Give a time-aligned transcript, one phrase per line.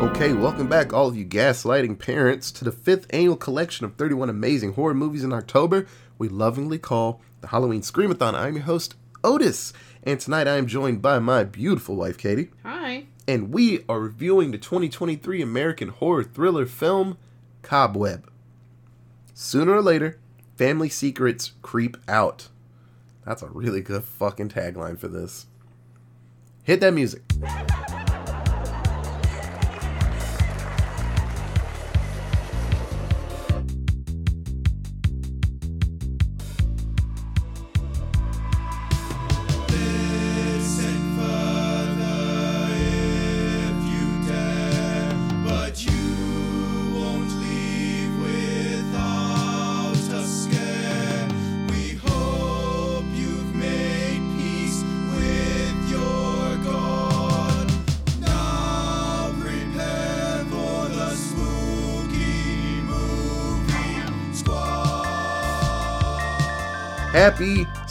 [0.00, 4.30] Okay, welcome back, all of you gaslighting parents, to the fifth annual collection of 31
[4.30, 5.86] amazing horror movies in October
[6.20, 8.34] we lovingly call the Halloween Screamathon.
[8.34, 8.94] I'm your host,
[9.24, 9.72] Otis,
[10.02, 12.50] and tonight I am joined by my beautiful wife, Katie.
[12.62, 13.06] Hi.
[13.26, 17.16] And we are reviewing the 2023 American horror thriller film,
[17.62, 18.30] Cobweb.
[19.32, 20.18] Sooner or later,
[20.56, 22.48] family secrets creep out.
[23.24, 25.46] That's a really good fucking tagline for this.
[26.62, 27.22] Hit that music.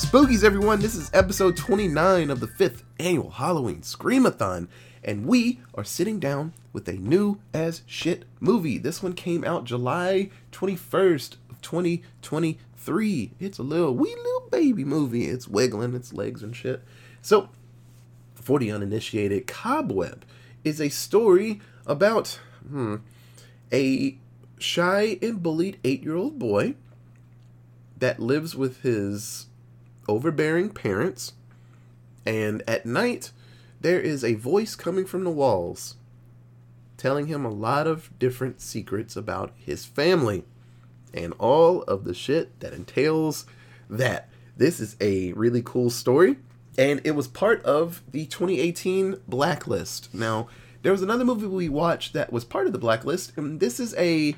[0.10, 0.80] Spookies, everyone!
[0.80, 4.68] This is episode 29 of the fifth annual Halloween Screamathon,
[5.04, 8.80] and we are sitting down with a new as shit movie.
[8.80, 13.34] This one came out July 21st of 2023.
[13.40, 15.26] It's a little wee little baby movie.
[15.26, 16.82] It's wiggling its legs and shit.
[17.22, 17.50] So,
[18.34, 20.26] for the uninitiated, Cobweb
[20.64, 22.96] is a story about hmm,
[23.72, 24.18] a
[24.58, 26.74] shy and bullied eight year old boy
[28.00, 29.49] that lives with his
[30.10, 31.34] overbearing parents,
[32.26, 33.32] and at night
[33.80, 35.96] there is a voice coming from the walls
[37.00, 40.44] telling him a lot of different secrets about his family
[41.14, 43.46] and all of the shit that entails
[43.90, 44.28] that.
[44.58, 46.38] This is a really cool story,
[46.78, 50.14] and it was part of the 2018 Blacklist.
[50.14, 50.50] Now,
[50.82, 53.96] there was another movie we watched that was part of the Blacklist, and this is
[53.98, 54.36] a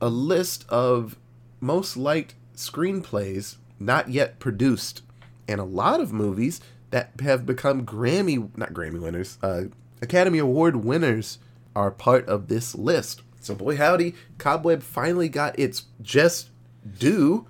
[0.00, 1.16] a list of
[1.60, 5.02] most liked screenplays not yet produced,
[5.48, 6.60] and a lot of movies
[6.90, 9.64] that have become Grammy, not Grammy winners, uh,
[10.00, 11.38] Academy Award winners
[11.74, 13.22] are part of this list.
[13.40, 16.50] So, boy, howdy, Cobweb finally got its just
[16.98, 17.46] due,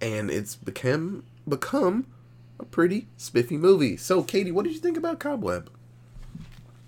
[0.00, 2.06] and it's become become
[2.58, 3.96] a pretty spiffy movie.
[3.96, 5.70] So, Katie, what did you think about Cobweb?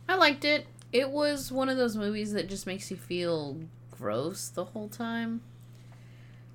[0.08, 0.66] I liked it.
[0.92, 3.58] It was one of those movies that just makes you feel
[3.91, 5.41] gross the whole time.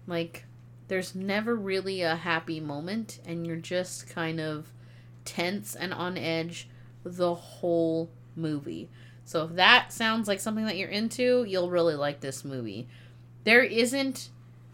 [0.06, 0.46] Like,
[0.88, 4.72] there's never really a happy moment and you're just kind of
[5.26, 6.70] tense and on edge
[7.04, 8.90] the whole movie.
[9.26, 12.88] So if that sounds like something that you're into, you'll really like this movie.
[13.44, 14.30] There isn't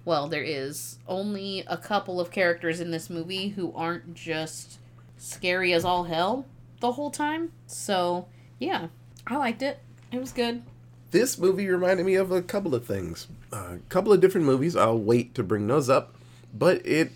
[0.06, 4.80] well, there is only a couple of characters in this movie who aren't just
[5.18, 6.46] scary as all hell
[6.82, 7.54] the whole time.
[7.68, 8.28] So,
[8.60, 8.88] yeah,
[9.26, 9.80] I liked it.
[10.12, 10.64] It was good.
[11.14, 14.76] This movie reminded me of a couple of things a couple of different movies.
[14.76, 16.16] I'll wait to bring those up.
[16.52, 17.12] But it,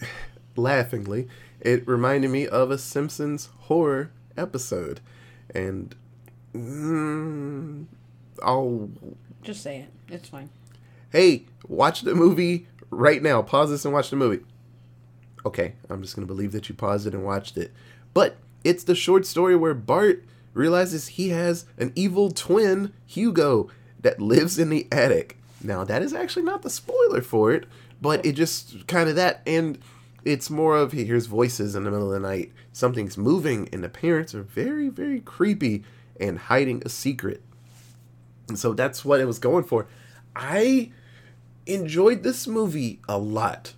[0.56, 1.28] laughingly,
[1.60, 4.98] it reminded me of a Simpsons horror episode.
[5.54, 5.94] And
[6.52, 7.84] mm,
[8.42, 8.90] I'll.
[9.44, 10.12] Just say it.
[10.12, 10.50] It's fine.
[11.12, 13.40] Hey, watch the movie right now.
[13.42, 14.42] Pause this and watch the movie.
[15.46, 17.70] Okay, I'm just going to believe that you paused it and watched it.
[18.14, 20.24] But it's the short story where Bart
[20.58, 23.70] realizes he has an evil twin, Hugo,
[24.00, 25.38] that lives in the attic.
[25.62, 27.66] Now, that is actually not the spoiler for it,
[28.02, 29.40] but it just kind of that.
[29.46, 29.78] And
[30.24, 33.82] it's more of he hears voices in the middle of the night, something's moving, and
[33.82, 35.84] the parents are very, very creepy
[36.20, 37.42] and hiding a secret.
[38.48, 39.86] And so that's what it was going for.
[40.34, 40.90] I
[41.66, 43.74] enjoyed this movie a lot.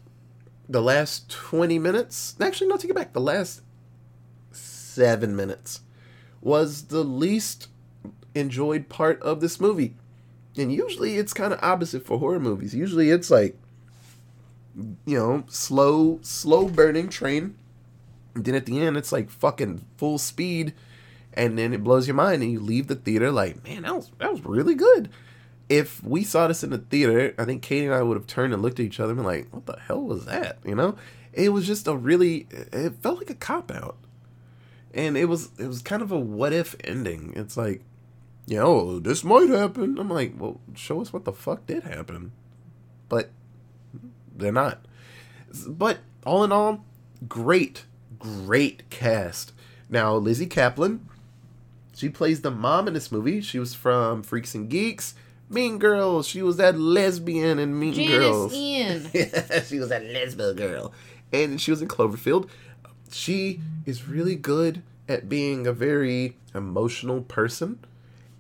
[0.69, 3.13] The last 20 minutes, actually, no, take it back.
[3.13, 3.63] The last
[4.53, 5.81] seven minutes
[6.41, 7.69] was the least
[8.35, 9.95] enjoyed part of this movie.
[10.57, 12.75] And usually it's kind of opposite for horror movies.
[12.75, 13.57] Usually it's like,
[15.05, 17.55] you know, slow, slow burning train.
[18.35, 20.75] And then at the end, it's like fucking full speed.
[21.33, 24.11] And then it blows your mind and you leave the theater like, man, that was,
[24.19, 25.11] that was really good.
[25.69, 28.53] If we saw this in the theater, I think Katie and I would have turned
[28.53, 30.59] and looked at each other and been like, what the hell was that?
[30.65, 30.97] You know?
[31.33, 33.97] It was just a really, it felt like a cop out.
[34.93, 37.33] And it was, it was kind of a what if ending.
[37.37, 37.83] It's like,
[38.47, 39.99] you know, this might happen.
[39.99, 42.33] I'm like, well, show us what the fuck did happen.
[43.09, 43.31] But
[44.35, 44.85] they're not.
[45.67, 46.85] But all in all,
[47.29, 47.85] great,
[48.19, 49.53] great cast.
[49.89, 51.01] Now, Lizzy Caplan,
[51.95, 53.41] she plays the mom in this movie.
[53.41, 55.15] She was from Freaks and Geeks,
[55.49, 56.27] Mean Girls.
[56.27, 58.55] She was that lesbian in Mean Janice Girls.
[58.55, 59.11] Ian.
[59.67, 60.93] she was that lesbian girl.
[61.33, 62.49] And she was in Cloverfield.
[63.11, 67.79] She is really good at being a very emotional person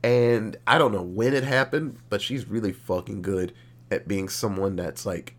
[0.02, 3.52] And I don't know when it happened, but she's really fucking good
[3.90, 5.34] at being someone that's like,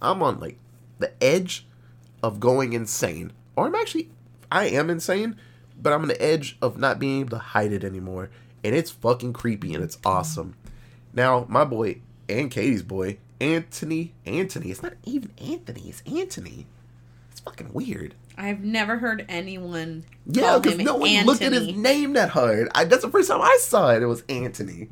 [0.00, 0.58] I'm on like
[0.98, 1.66] the edge
[2.22, 3.32] of going insane.
[3.56, 4.10] Or I'm actually,
[4.52, 5.36] I am insane,
[5.80, 8.30] but I'm on the edge of not being able to hide it anymore.
[8.62, 10.54] And it's fucking creepy and it's awesome.
[11.12, 16.66] Now, my boy and Katie's boy, Anthony, Anthony, it's not even Anthony, it's Anthony.
[17.30, 18.14] It's fucking weird.
[18.36, 20.04] I've never heard anyone.
[20.26, 21.26] Yeah, because no one Anthony.
[21.26, 22.68] looked at his name that hard.
[22.74, 24.02] I, that's the first time I saw it.
[24.02, 24.88] It was Anthony.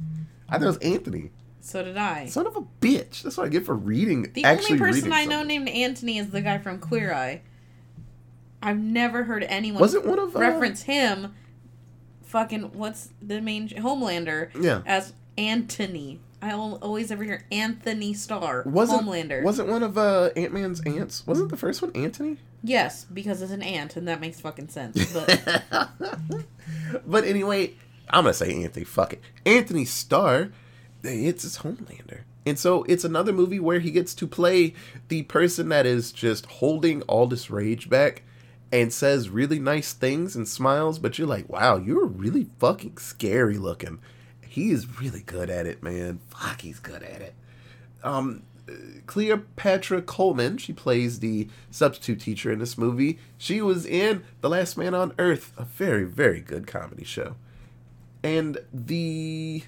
[0.49, 1.31] I thought it was Anthony.
[1.61, 2.27] So did I.
[2.27, 3.23] Son of a bitch.
[3.23, 4.31] That's what I get for reading.
[4.33, 5.65] The only person I know something.
[5.65, 7.43] named Anthony is the guy from Queer Eye.
[8.63, 11.35] I've never heard anyone Was it one of uh, reference him.
[12.25, 14.83] Fucking what's the main Homelander Yeah.
[14.87, 16.21] as Anthony.
[16.43, 18.65] I always ever hear Anthony Starr.
[18.67, 19.45] Wasn't Homelander.
[19.45, 21.25] wasn't one of uh, Ant Man's ants?
[21.27, 22.39] Wasn't the first one Anthony?
[22.65, 24.97] yes, because it's an ant, and that makes fucking sense.
[25.15, 26.45] But
[27.07, 27.75] but anyway,
[28.11, 28.85] I'm gonna say Anthony.
[28.85, 30.51] Fuck it, Anthony Starr.
[31.05, 34.75] It's his Homelander, and so it's another movie where he gets to play
[35.09, 38.23] the person that is just holding all this rage back
[38.71, 40.99] and says really nice things and smiles.
[40.99, 44.01] But you're like, wow, you're really fucking scary looking.
[44.53, 46.21] He is really good at it, man.
[46.29, 47.35] Fuck, he's good at it.
[48.05, 48.43] Um,
[49.07, 53.19] Cleopatra Coleman, she plays the substitute teacher in this movie.
[53.39, 57.37] She was in The Last Man on Earth, a very, very good comedy show.
[58.23, 59.63] And the.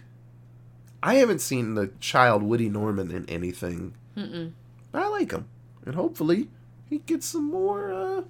[1.03, 3.95] I haven't seen the child Woody Norman in anything.
[4.15, 4.53] Mm-mm.
[4.93, 5.49] I like him.
[5.87, 6.49] And hopefully
[6.91, 8.23] he gets some more uh,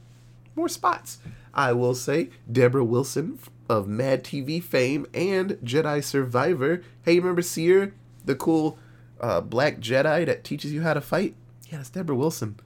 [0.54, 1.18] more spots.
[1.52, 6.82] I will say Deborah Wilson of Mad TV fame and Jedi Survivor.
[7.02, 7.94] Hey, you remember Cere,
[8.24, 8.78] the cool
[9.20, 11.34] uh, black Jedi that teaches you how to fight?
[11.68, 12.60] Yeah, that's Deborah Wilson.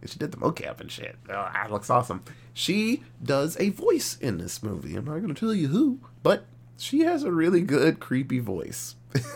[0.00, 1.16] And she did the mocap and shit.
[1.28, 2.22] Oh, that looks awesome.
[2.52, 4.94] She does a voice in this movie.
[4.96, 6.44] I'm not going to tell you who, but
[6.76, 8.96] she has a really good, creepy voice.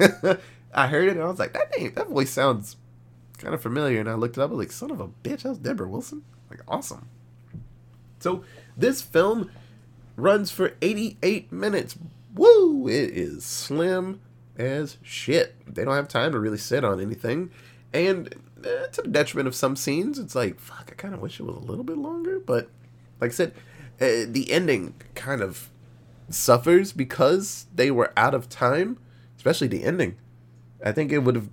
[0.75, 2.77] I heard it and I was like, that name, that voice sounds
[3.39, 4.01] kind of familiar.
[4.01, 4.51] And I looked it up.
[4.51, 6.23] I was like, son of a bitch, that was Deborah Wilson.
[6.51, 7.09] Like, awesome.
[8.21, 8.45] So
[8.77, 9.51] this film
[10.19, 11.97] runs for 88 minutes.
[12.35, 12.89] Woo!
[12.89, 14.21] It is slim
[14.57, 15.55] as shit.
[15.73, 17.51] They don't have time to really sit on anything.
[17.93, 18.35] And
[18.65, 21.45] eh, to the detriment of some scenes, it's like, fuck, I kind of wish it
[21.45, 22.41] was a little bit longer.
[22.41, 22.69] But
[23.21, 23.55] like I said,
[24.01, 25.71] uh, the ending kind of
[26.29, 28.99] suffers because they were out of time,
[29.37, 30.17] especially the ending.
[30.85, 31.49] I think it would have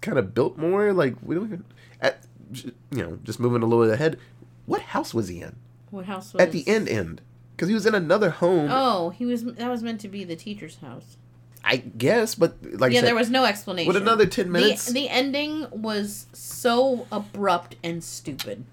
[0.00, 0.92] kind of built more.
[0.92, 1.64] Like, we don't even,
[2.00, 2.72] at, you
[3.02, 4.18] know, just moving a little bit ahead.
[4.66, 5.56] What house was he in?
[5.90, 7.20] what house was At the end, end.
[7.60, 9.44] Because he was in another home, Oh, he was.
[9.44, 11.18] That was meant to be the teacher's house.
[11.62, 13.86] I guess, but like I yeah, said, there was no explanation.
[13.92, 18.64] with another 10 minutes, The, the ending was so abrupt and stupid.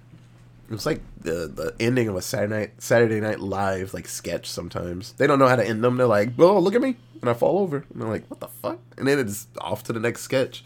[0.69, 4.49] it was like the the ending of a Saturday night Saturday Night Live like sketch.
[4.49, 5.97] Sometimes they don't know how to end them.
[5.97, 8.47] They're like, "Oh, look at me," and I fall over, and they're like, "What the
[8.47, 10.63] fuck?" And then it's off to the next sketch.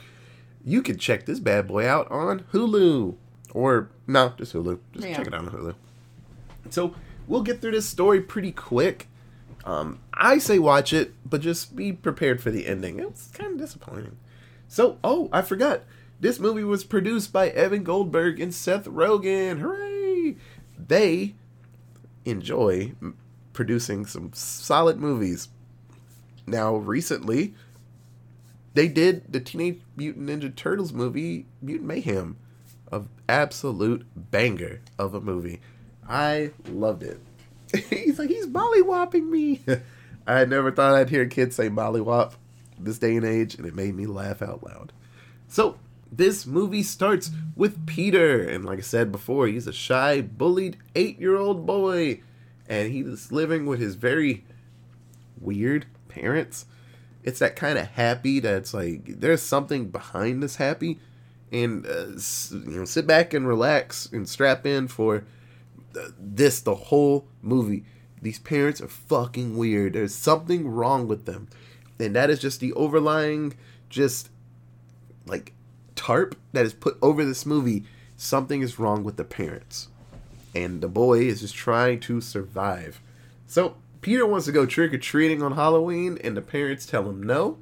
[0.63, 3.15] You can check this bad boy out on Hulu,
[3.51, 4.77] or no, just Hulu.
[4.93, 5.17] Just Yeah.
[5.17, 5.73] check it out on Hulu.
[6.69, 6.93] So
[7.31, 9.07] we'll get through this story pretty quick.
[9.63, 12.99] Um, I say watch it, but just be prepared for the ending.
[12.99, 14.17] It was kind of disappointing.
[14.67, 15.83] So, oh, I forgot.
[16.19, 19.59] This movie was produced by Evan Goldberg and Seth Rogen.
[19.59, 20.35] Hooray!
[20.77, 21.35] They
[22.25, 22.93] enjoy
[23.53, 25.47] producing some solid movies.
[26.45, 27.53] Now, recently,
[28.73, 32.37] they did the Teenage Mutant Ninja Turtles movie, Mutant Mayhem.
[32.91, 35.61] Of absolute banger of a movie.
[36.11, 37.21] I loved it.
[37.89, 39.61] he's like, he's mollywopping me.
[40.27, 42.33] I never thought I'd hear a kid say mollywop
[42.77, 44.91] this day and age, and it made me laugh out loud.
[45.47, 45.77] So,
[46.11, 51.17] this movie starts with Peter, and like I said before, he's a shy, bullied eight
[51.17, 52.19] year old boy,
[52.67, 54.43] and he's living with his very
[55.39, 56.65] weird parents.
[57.23, 60.99] It's that kind of happy that's like, there's something behind this happy,
[61.53, 62.07] and uh,
[62.51, 65.23] you know, sit back and relax and strap in for
[66.19, 67.85] this the whole movie.
[68.21, 69.93] These parents are fucking weird.
[69.93, 71.47] There's something wrong with them.
[71.99, 73.53] And that is just the overlying
[73.89, 74.29] just
[75.25, 75.53] like
[75.95, 77.83] tarp that is put over this movie.
[78.17, 79.87] Something is wrong with the parents.
[80.53, 83.01] And the boy is just trying to survive.
[83.47, 87.21] So Peter wants to go trick or treating on Halloween, and the parents tell him
[87.21, 87.57] no.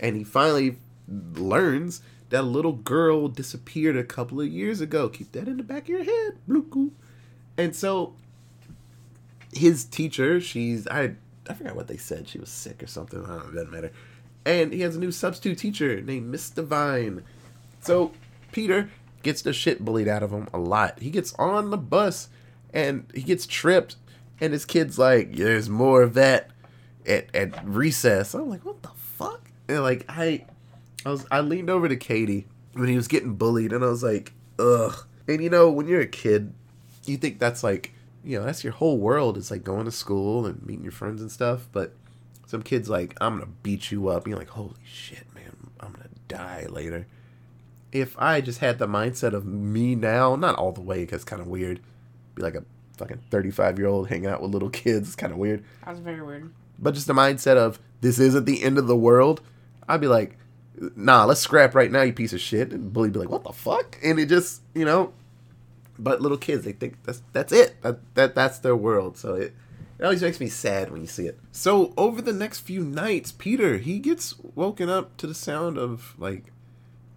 [0.00, 0.78] And he finally
[1.08, 5.08] learns that a little girl disappeared a couple of years ago.
[5.08, 6.90] Keep that in the back of your head, Bluku.
[7.56, 8.14] And so
[9.52, 11.14] his teacher, she's I
[11.48, 12.28] I forgot what they said.
[12.28, 13.24] She was sick or something.
[13.24, 13.92] I don't know, it doesn't matter.
[14.46, 17.22] And he has a new substitute teacher named Miss Divine.
[17.80, 18.12] So
[18.52, 18.90] Peter
[19.22, 21.00] gets the shit bullied out of him a lot.
[21.00, 22.28] He gets on the bus
[22.72, 23.96] and he gets tripped,
[24.40, 26.50] and his kid's like, "There's more of that."
[27.06, 28.34] at, at recess.
[28.34, 29.50] I'm like, what the fuck?
[29.68, 30.46] And like I
[31.04, 34.02] I was I leaned over to Katie when he was getting bullied and I was
[34.02, 35.06] like, ugh.
[35.28, 36.52] And you know, when you're a kid,
[37.08, 37.94] you think that's like
[38.24, 39.36] you know, that's your whole world.
[39.36, 41.68] It's like going to school and meeting your friends and stuff.
[41.70, 41.92] But
[42.46, 44.24] some kids like, I'm gonna beat you up.
[44.24, 47.06] And you're like, holy shit, man, I'm gonna die later.
[47.92, 51.42] If I just had the mindset of me now, not all the way, because kind
[51.42, 51.80] of weird.
[52.34, 52.64] Be like a
[52.96, 55.08] fucking 35 year old hanging out with little kids.
[55.08, 55.62] It's kind of weird.
[55.84, 56.52] That was very weird.
[56.78, 59.42] But just the mindset of this isn't the end of the world.
[59.88, 60.38] I'd be like,
[60.96, 62.72] nah, let's scrap right now, you piece of shit.
[62.72, 63.98] And bully be like, what the fuck?
[64.02, 65.12] And it just, you know,
[65.98, 67.80] but little kids, they think that's that's it.
[67.82, 69.16] That, that that's their world.
[69.16, 69.54] So it
[69.98, 71.38] it always makes me sad when you see it.
[71.52, 76.14] So over the next few nights, Peter he gets woken up to the sound of
[76.18, 76.52] like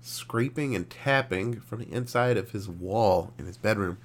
[0.01, 3.97] scraping and tapping from the inside of his wall in his bedroom,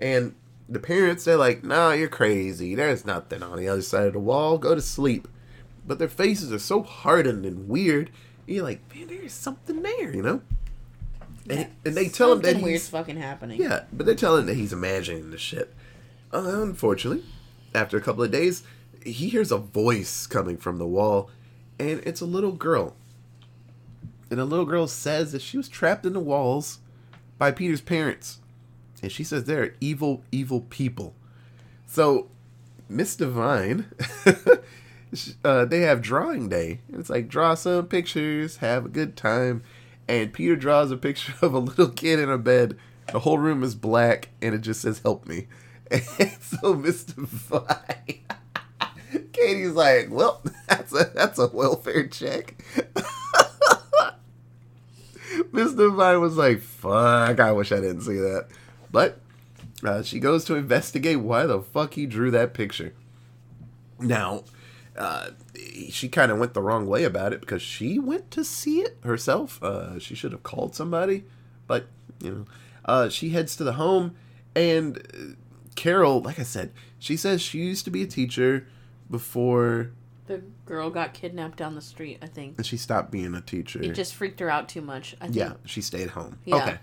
[0.00, 0.34] and
[0.68, 2.74] the parents they're like, "Nah, you're crazy.
[2.74, 4.58] There's nothing on the other side of the wall.
[4.58, 5.28] Go to sleep."
[5.86, 8.10] But their faces are so hardened and weird.
[8.46, 10.42] You're like, man, there's something there, you know.
[11.50, 13.60] And, and they tell him that Something weird's fucking happening.
[13.60, 15.74] yeah, but they tell him that he's imagining the shit.
[16.32, 17.24] Uh, unfortunately,
[17.74, 18.62] after a couple of days,
[19.04, 21.30] he hears a voice coming from the wall,
[21.78, 22.94] and it's a little girl.
[24.30, 26.78] And the little girl says that she was trapped in the walls
[27.38, 28.38] by Peter's parents.
[29.02, 31.14] And she says they're evil, evil people.
[31.86, 32.28] So,
[32.88, 33.86] Miss Divine,
[35.44, 36.80] uh, they have drawing day.
[36.92, 39.62] It's like draw some pictures, have a good time.
[40.08, 42.76] And Peter draws a picture of a little kid in a bed.
[43.12, 45.46] The whole room is black, and it just says "Help me."
[45.90, 48.20] And so Divine,
[49.32, 52.62] Katie's like, "Well, that's a that's a welfare check."
[55.52, 58.46] Miss Divine was like, "Fuck, I wish I didn't see that,"
[58.90, 59.20] but
[59.84, 62.94] uh, she goes to investigate why the fuck he drew that picture.
[63.98, 64.44] Now,
[64.96, 65.30] uh,
[65.90, 68.98] she kind of went the wrong way about it because she went to see it
[69.04, 69.62] herself.
[69.62, 71.24] Uh, she should have called somebody,
[71.66, 71.86] but
[72.22, 72.44] you know,
[72.84, 74.14] uh, she heads to the home,
[74.54, 75.34] and uh,
[75.76, 78.66] Carol, like I said, she says she used to be a teacher
[79.10, 79.90] before,
[80.26, 82.56] The girl got kidnapped down the street, I think.
[82.58, 83.82] and she stopped being a teacher.
[83.82, 85.14] It just freaked her out too much.
[85.20, 85.36] I think.
[85.36, 86.38] yeah, she stayed home.
[86.44, 86.56] Yeah.
[86.56, 86.78] Okay,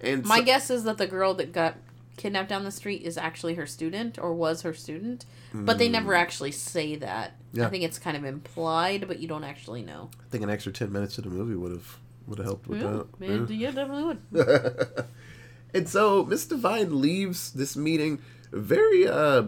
[0.00, 1.76] and My so- guess is that the girl that got
[2.16, 6.14] kidnapped down the street is actually her student or was her student, but they never
[6.14, 7.36] actually say that.
[7.52, 7.60] Hmm.
[7.60, 7.66] Yeah.
[7.66, 10.10] I think it's kind of implied, but you don't actually know.
[10.20, 12.80] I think an extra ten minutes to the movie would have would have helped with
[12.80, 13.20] Yeah, that.
[13.20, 15.04] man, yeah, definitely would.
[15.74, 18.20] and so Miss Divine leaves this meeting
[18.52, 19.44] very uh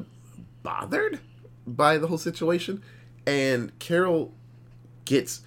[0.63, 1.21] bothered
[1.67, 2.83] by the whole situation
[3.27, 4.33] and Carol
[5.05, 5.43] gets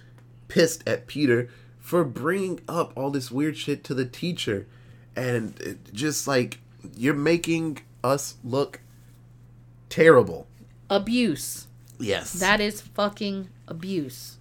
[0.48, 1.48] pissed at Peter
[1.78, 4.66] for bringing up all this weird shit to the teacher
[5.16, 6.60] and it just like
[6.98, 8.80] you're making us look
[9.88, 10.46] terrible.
[10.90, 11.68] Abuse.
[11.98, 12.32] Yes.
[12.34, 14.36] That is fucking abuse.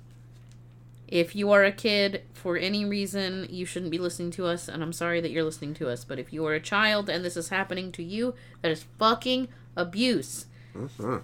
[1.08, 4.82] If you are a kid for any reason, you shouldn't be listening to us, and
[4.84, 6.04] I'm sorry that you're listening to us.
[6.04, 9.48] But if you are a child and this is happening to you, that is fucking
[9.76, 10.48] abuse.
[10.76, 11.22] Mhm.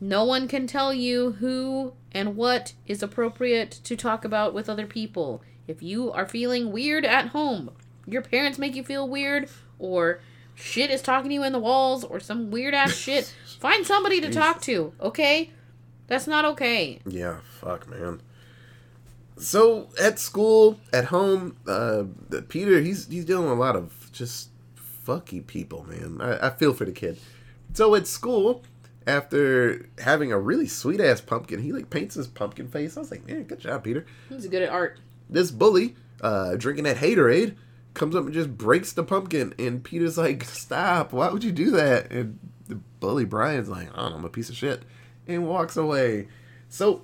[0.00, 4.86] No one can tell you who and what is appropriate to talk about with other
[4.86, 5.42] people.
[5.66, 7.72] If you are feeling weird at home,
[8.06, 10.20] your parents make you feel weird, or
[10.58, 14.20] shit is talking to you in the walls, or some weird ass shit, find somebody
[14.20, 15.50] to talk to, okay?
[16.06, 17.00] That's not okay.
[17.06, 18.22] Yeah, fuck, man.
[19.36, 22.04] So at school, at home, uh,
[22.48, 24.50] Peter he's he's dealing with a lot of just
[25.06, 26.20] fucky people, man.
[26.20, 27.18] I, I feel for the kid.
[27.74, 28.62] So at school,
[29.06, 32.96] after having a really sweet ass pumpkin, he like paints his pumpkin face.
[32.96, 34.06] I was like, man, good job, Peter.
[34.28, 34.98] He's good at art.
[35.30, 37.54] This bully, uh, drinking that haterade,
[37.94, 41.12] comes up and just breaks the pumpkin, and Peter's like, stop!
[41.12, 42.10] Why would you do that?
[42.10, 44.82] And the bully Brian's like, I don't know, I'm a piece of shit,
[45.26, 46.28] and walks away.
[46.68, 47.02] So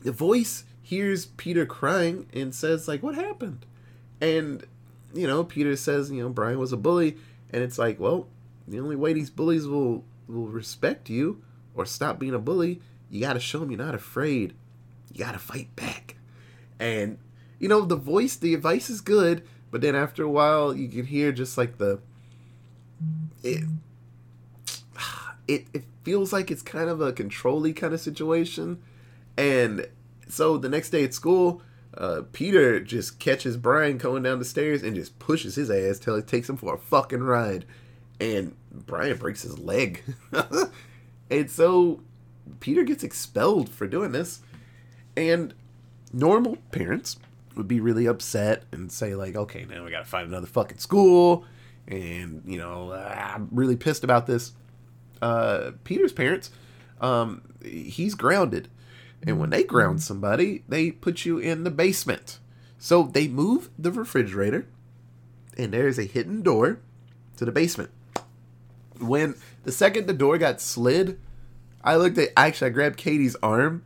[0.00, 3.64] the voice hears Peter crying and says like, what happened?
[4.20, 4.66] And
[5.14, 7.16] you know, Peter says, you know, Brian was a bully,
[7.50, 8.28] and it's like, well,
[8.66, 11.42] the only way these bullies will will respect you
[11.74, 12.80] or stop being a bully,
[13.10, 14.54] you got to show them you're not afraid.
[15.12, 16.16] You got to fight back.
[16.78, 17.18] And
[17.58, 21.06] you know, the voice, the advice is good, but then after a while, you can
[21.06, 21.98] hear just like the
[23.42, 23.64] it.
[25.48, 28.80] It, it feels like it's kind of a controlly kind of situation,
[29.36, 29.88] and
[30.28, 31.62] so the next day at school,
[31.96, 36.14] uh, Peter just catches Brian going down the stairs and just pushes his ass till
[36.14, 37.64] it takes him for a fucking ride.
[38.20, 40.02] And Brian breaks his leg.
[41.30, 42.00] and so
[42.60, 44.40] Peter gets expelled for doing this.
[45.16, 45.54] And
[46.12, 47.18] normal parents
[47.56, 51.44] would be really upset and say, like, okay, now we gotta find another fucking school.
[51.86, 54.52] And, you know, I'm really pissed about this.
[55.20, 56.50] Uh, Peter's parents
[57.02, 58.68] um, he's grounded.
[59.26, 62.38] And when they ground somebody, they put you in the basement.
[62.78, 64.66] So they move the refrigerator,
[65.56, 66.80] and there's a hidden door
[67.36, 67.90] to the basement.
[68.98, 71.20] When the second the door got slid,
[71.84, 73.84] I looked at actually I grabbed Katie's arm,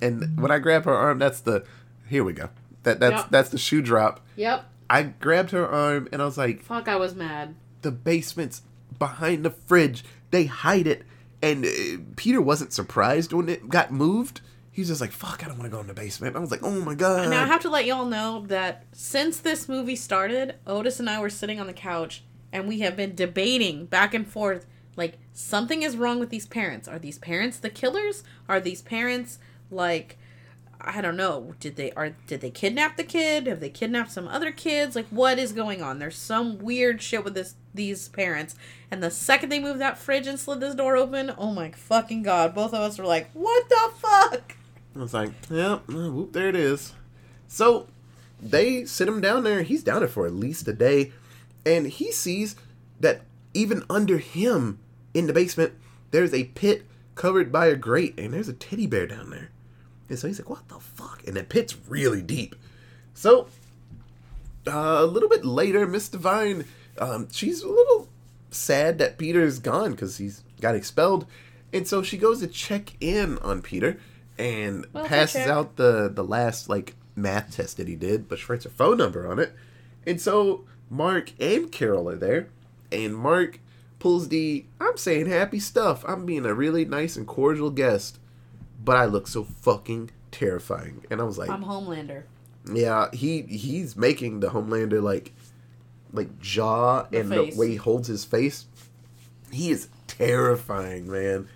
[0.00, 1.64] and when I grabbed her arm, that's the
[2.08, 2.50] here we go.
[2.84, 3.30] That that's Yep.
[3.30, 4.20] that's the shoe drop.
[4.36, 4.64] Yep.
[4.90, 7.54] I grabbed her arm and I was like, Fuck, I was mad.
[7.82, 8.62] the basement's
[8.98, 10.04] behind the fridge.
[10.30, 11.02] They hide it.
[11.40, 11.68] And uh,
[12.16, 14.40] Peter wasn't surprised when it got moved.
[14.70, 16.34] He's just like, fuck, I don't want to go in the basement.
[16.36, 17.28] I was like, oh my god.
[17.30, 21.20] Now I have to let y'all know that since this movie started, Otis and I
[21.20, 22.22] were sitting on the couch
[22.52, 26.86] and we have been debating back and forth like something is wrong with these parents.
[26.86, 28.24] Are these parents the killers?
[28.48, 29.38] Are these parents
[29.70, 30.18] like
[30.84, 31.54] I don't know.
[31.60, 33.46] Did they are did they kidnap the kid?
[33.46, 34.96] Have they kidnapped some other kids?
[34.96, 35.98] Like what is going on?
[35.98, 38.56] There's some weird shit with this these parents.
[38.90, 42.22] And the second they moved that fridge and slid this door open, oh my fucking
[42.22, 44.56] god, both of us were like, "What the fuck?"
[44.94, 46.92] I was like, yep, uh, whoop, there it is.
[47.48, 47.86] So
[48.40, 49.62] they sit him down there.
[49.62, 51.12] He's down there for at least a day.
[51.64, 52.56] And he sees
[53.00, 53.22] that
[53.54, 54.80] even under him
[55.14, 55.72] in the basement,
[56.10, 56.84] there's a pit
[57.14, 58.18] covered by a grate.
[58.18, 59.50] And there's a teddy bear down there.
[60.12, 61.26] And so he's like, what the fuck?
[61.26, 62.54] And the pit's really deep.
[63.14, 63.48] So
[64.66, 66.66] uh, a little bit later, Miss Divine,
[66.98, 68.08] um, she's a little
[68.50, 71.24] sad that Peter's gone because he's got expelled.
[71.72, 73.98] And so she goes to check in on Peter
[74.36, 78.52] and Well, passes out the, the last like math test that he did, but she
[78.52, 79.54] writes her phone number on it.
[80.06, 82.50] And so Mark and Carol are there,
[82.90, 83.60] and Mark
[83.98, 86.04] pulls the I'm saying happy stuff.
[86.06, 88.18] I'm being a really nice and cordial guest,
[88.84, 91.04] but I look so fucking terrifying.
[91.10, 92.24] And I was like, I'm Homelander.
[92.72, 95.32] yeah, he he's making the Homelander like
[96.12, 97.54] like jaw The and face.
[97.54, 98.66] the way he holds his face.
[99.50, 101.48] He is terrifying, man.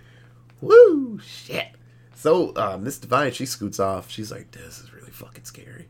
[0.61, 1.67] Woo shit.
[2.15, 4.09] So uh, Miss Divine, she scoots off.
[4.09, 5.87] She's like, "This is really fucking scary."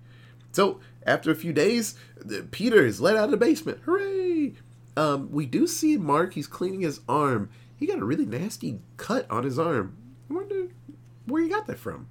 [0.51, 3.79] So after a few days, the, Peter is let out of the basement.
[3.85, 4.53] Hooray!
[4.97, 6.33] Um, we do see Mark.
[6.33, 7.49] He's cleaning his arm.
[7.77, 9.95] He got a really nasty cut on his arm.
[10.29, 10.67] I wonder
[11.27, 12.07] where you got that from.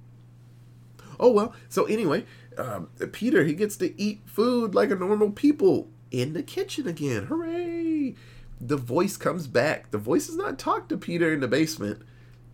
[1.19, 1.53] Oh well.
[1.69, 2.25] So anyway,
[2.57, 7.25] um, Peter he gets to eat food like a normal people in the kitchen again.
[7.25, 8.15] Hooray!
[8.59, 9.91] The voice comes back.
[9.91, 12.01] The voice does not talk to Peter in the basement.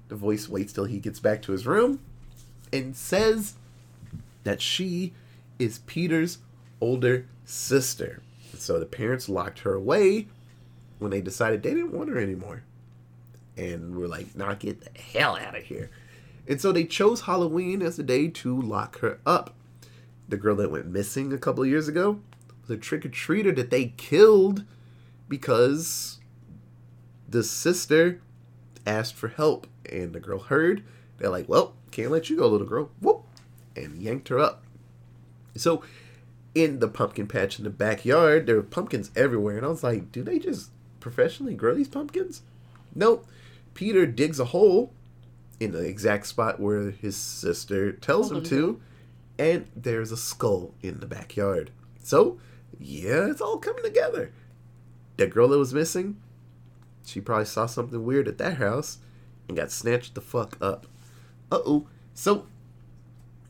[0.10, 1.99] The voice waits till he gets back to his room
[2.71, 3.54] and says
[4.43, 5.13] that she
[5.60, 6.39] is Peter's
[6.82, 8.21] older sister.
[8.58, 10.28] So the parents locked her away
[10.99, 12.63] when they decided they didn't want her anymore.
[13.56, 15.89] And we're like, nah, get the hell out of here.
[16.47, 19.53] And so they chose Halloween as the day to lock her up.
[20.27, 22.19] The girl that went missing a couple years ago
[22.62, 24.63] was a trick or treater that they killed
[25.29, 26.19] because
[27.27, 28.21] the sister
[28.86, 29.67] asked for help.
[29.89, 30.84] And the girl heard.
[31.17, 32.89] They're like, well, can't let you go, little girl.
[32.99, 33.23] Whoop.
[33.75, 34.63] And yanked her up.
[35.56, 35.84] So
[36.56, 39.58] in the pumpkin patch in the backyard, there were pumpkins everywhere.
[39.58, 42.41] And I was like, do they just professionally grow these pumpkins?
[42.95, 43.27] Nope.
[43.73, 44.93] Peter digs a hole
[45.63, 48.82] in the exact spot where his sister tells him to,
[49.38, 51.71] and there's a skull in the backyard.
[52.04, 52.39] So,
[52.80, 54.32] yeah, it's all coming together.
[55.17, 56.17] That girl that was missing,
[57.06, 58.99] she probably saw something weird at that house
[59.47, 60.88] and got snatched the fuck up.
[61.52, 61.88] Uh oh.
[62.13, 62.47] So,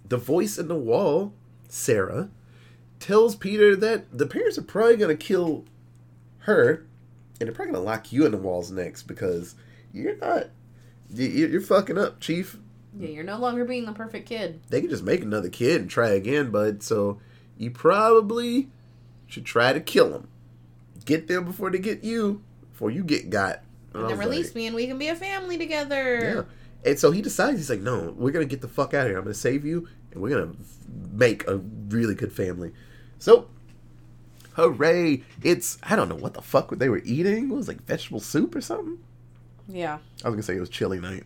[0.08, 1.34] the voice in the wall,
[1.68, 2.30] Sarah,
[3.00, 5.66] tells Peter that the parents are probably going to kill
[6.40, 6.86] her
[7.40, 9.56] and they're probably going to lock you in the walls next because
[9.92, 10.48] you're not.
[11.12, 12.58] You- You're fucking up, Chief.
[12.98, 14.60] Yeah, you're no longer being the perfect kid.
[14.70, 16.84] They can just make another kid and try again, bud.
[16.84, 17.20] So
[17.58, 18.70] you probably
[19.26, 20.28] should try to kill them.
[21.06, 23.62] Get them before they get you, before you get got.
[23.94, 26.46] And I then release like, me and we can be a family together.
[26.84, 26.90] Yeah.
[26.92, 29.08] And so he decides, he's like, no, we're going to get the fuck out of
[29.08, 29.18] here.
[29.18, 30.58] I'm going to save you, and we're going to
[31.12, 32.74] make a really good family.
[33.20, 33.48] So,
[34.54, 35.24] hooray.
[35.42, 37.50] It's, I don't know what the fuck they were eating.
[37.52, 39.00] It was like vegetable soup or something.
[39.68, 40.00] Yeah.
[40.24, 41.24] I was going to say it was chili night.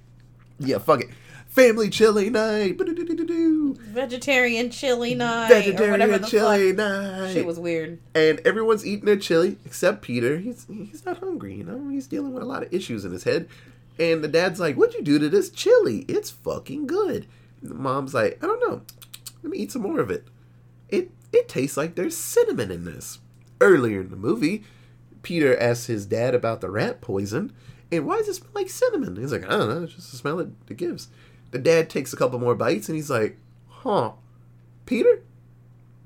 [0.60, 1.10] Yeah, fuck it.
[1.47, 2.78] Family chili night.
[2.78, 3.76] Ba-do-do-do-do-do.
[3.80, 5.50] Vegetarian chili night.
[5.52, 6.78] or whatever Vegetarian the chili fuck.
[6.78, 7.34] night.
[7.34, 8.00] Shit was weird.
[8.13, 10.38] and everyone's eating their chili except Peter.
[10.38, 11.89] He's he's not hungry, you know.
[11.89, 13.47] He's dealing with a lot of issues in his head.
[14.00, 16.06] And the dad's like, "What'd you do to this chili?
[16.08, 17.26] It's fucking good."
[17.62, 18.82] And the mom's like, "I don't know.
[19.41, 20.28] Let me eat some more of it.
[20.89, 23.19] It it tastes like there's cinnamon in this."
[23.60, 24.63] Earlier in the movie,
[25.23, 27.52] Peter asks his dad about the rat poison,
[27.91, 29.15] and why does it smell like cinnamon?
[29.15, 29.84] He's like, "I don't know.
[29.84, 31.08] It's just the smell it, it gives."
[31.52, 34.13] The dad takes a couple more bites, and he's like, "Huh,
[34.86, 35.21] Peter."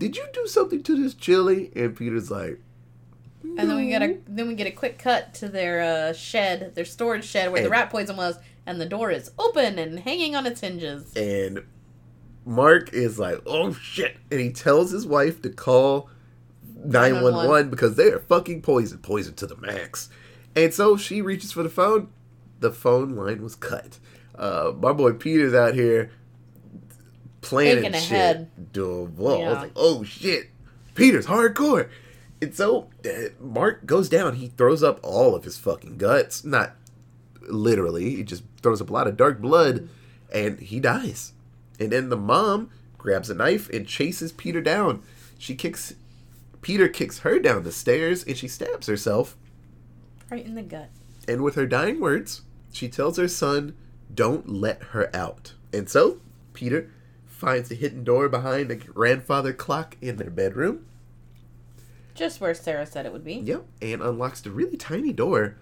[0.01, 1.71] did you do something to this chili?
[1.75, 2.59] And Peter's like,
[3.43, 6.73] And then we get a then we get a quick cut to their uh, shed,
[6.73, 10.35] their storage shed where the rat poison was, and the door is open and hanging
[10.35, 11.15] on its hinges.
[11.15, 11.63] and
[12.43, 16.09] Mark is like, "Oh shit!" and he tells his wife to call
[16.83, 20.09] nine one one because they are fucking poison, poison to the max.
[20.55, 22.09] And so she reaches for the phone.
[22.59, 23.99] The phone line was cut.
[24.35, 26.11] Uh, my boy Peter's out here
[27.41, 27.95] planning shit.
[27.95, 28.73] ahead.
[28.73, 29.41] Duh, whoa.
[29.41, 30.49] I was like, "Oh shit!"
[30.95, 31.89] Peter's hardcore.
[32.41, 34.35] And so uh, Mark goes down.
[34.35, 36.43] He throws up all of his fucking guts.
[36.43, 36.75] Not
[37.41, 38.15] literally.
[38.15, 39.89] He just throws up a lot of dark blood,
[40.33, 41.33] and he dies.
[41.79, 45.01] And then the mom grabs a knife and chases Peter down.
[45.37, 45.95] She kicks
[46.61, 49.35] Peter kicks her down the stairs and she stabs herself.
[50.31, 50.89] Right in the gut.
[51.27, 52.41] And with her dying words,
[52.71, 53.75] she tells her son,
[54.13, 56.21] "Don't let her out." And so
[56.53, 56.89] Peter
[57.25, 60.85] finds the hidden door behind the grandfather clock in their bedroom.
[62.15, 63.35] Just where Sarah said it would be.
[63.35, 65.57] Yep, and unlocks the really tiny door.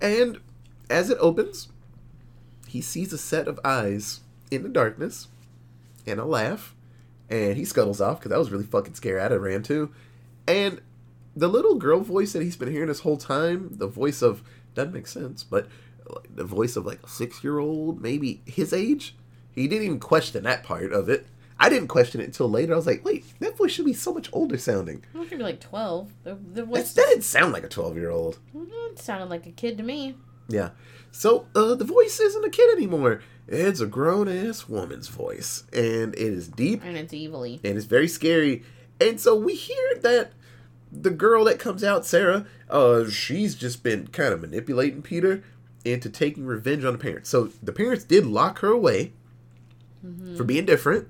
[0.00, 0.40] And
[0.90, 1.68] as it opens,
[2.66, 5.28] he sees a set of eyes in the darkness
[6.06, 6.74] and a laugh.
[7.30, 9.20] And he scuttles off because that was really fucking scary.
[9.20, 9.90] I'd have ran too.
[10.46, 10.80] And
[11.36, 14.42] the little girl voice that he's been hearing this whole time, the voice of,
[14.74, 15.68] doesn't make sense, but
[16.34, 19.14] the voice of like a six year old, maybe his age.
[19.52, 21.26] He didn't even question that part of it.
[21.58, 22.74] I didn't question it until later.
[22.74, 25.02] I was like, wait, that voice should be so much older sounding.
[25.14, 26.12] I think be like twelve.
[26.22, 28.38] The the voice that didn't sound like a 12 year old.
[28.54, 30.14] it sounded like a kid to me.
[30.48, 30.70] Yeah.
[31.10, 33.22] So uh, the voice isn't a kid anymore.
[33.48, 35.64] It's a grown ass woman's voice.
[35.72, 37.60] And it is deep And it's evilly.
[37.64, 38.62] and it's very scary.
[39.00, 40.32] And so we hear that
[41.02, 45.42] the girl that comes out, Sarah, uh, she's just been kind of manipulating Peter
[45.84, 47.28] into taking revenge on the parents.
[47.30, 49.12] So the parents did lock her away
[50.36, 51.08] for being different.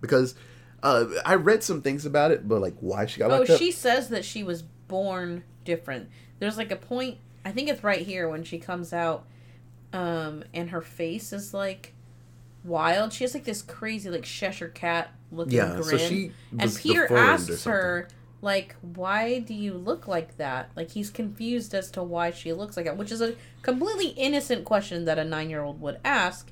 [0.00, 0.34] Because
[0.82, 3.58] uh, I read some things about it, but like why she got Oh, locked up.
[3.58, 6.08] she says that she was born different.
[6.38, 7.18] There's like a point.
[7.44, 9.24] I think it's right here when she comes out,
[9.92, 11.92] um, and her face is like
[12.64, 13.12] wild.
[13.12, 15.82] She has like this crazy like Cheshire cat looking yeah, grin.
[15.84, 18.08] so she and Peter asks her
[18.42, 22.76] like, "Why do you look like that?" Like he's confused as to why she looks
[22.76, 26.50] like that, which is a completely innocent question that a nine year old would ask.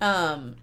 [0.00, 0.56] Um,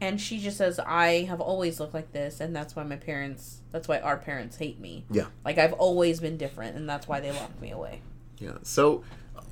[0.00, 3.60] and she just says, "I have always looked like this, and that's why my parents.
[3.72, 5.04] That's why our parents hate me.
[5.10, 5.26] Yeah.
[5.44, 8.00] like I've always been different, and that's why they locked me away."
[8.38, 8.58] Yeah.
[8.62, 9.02] So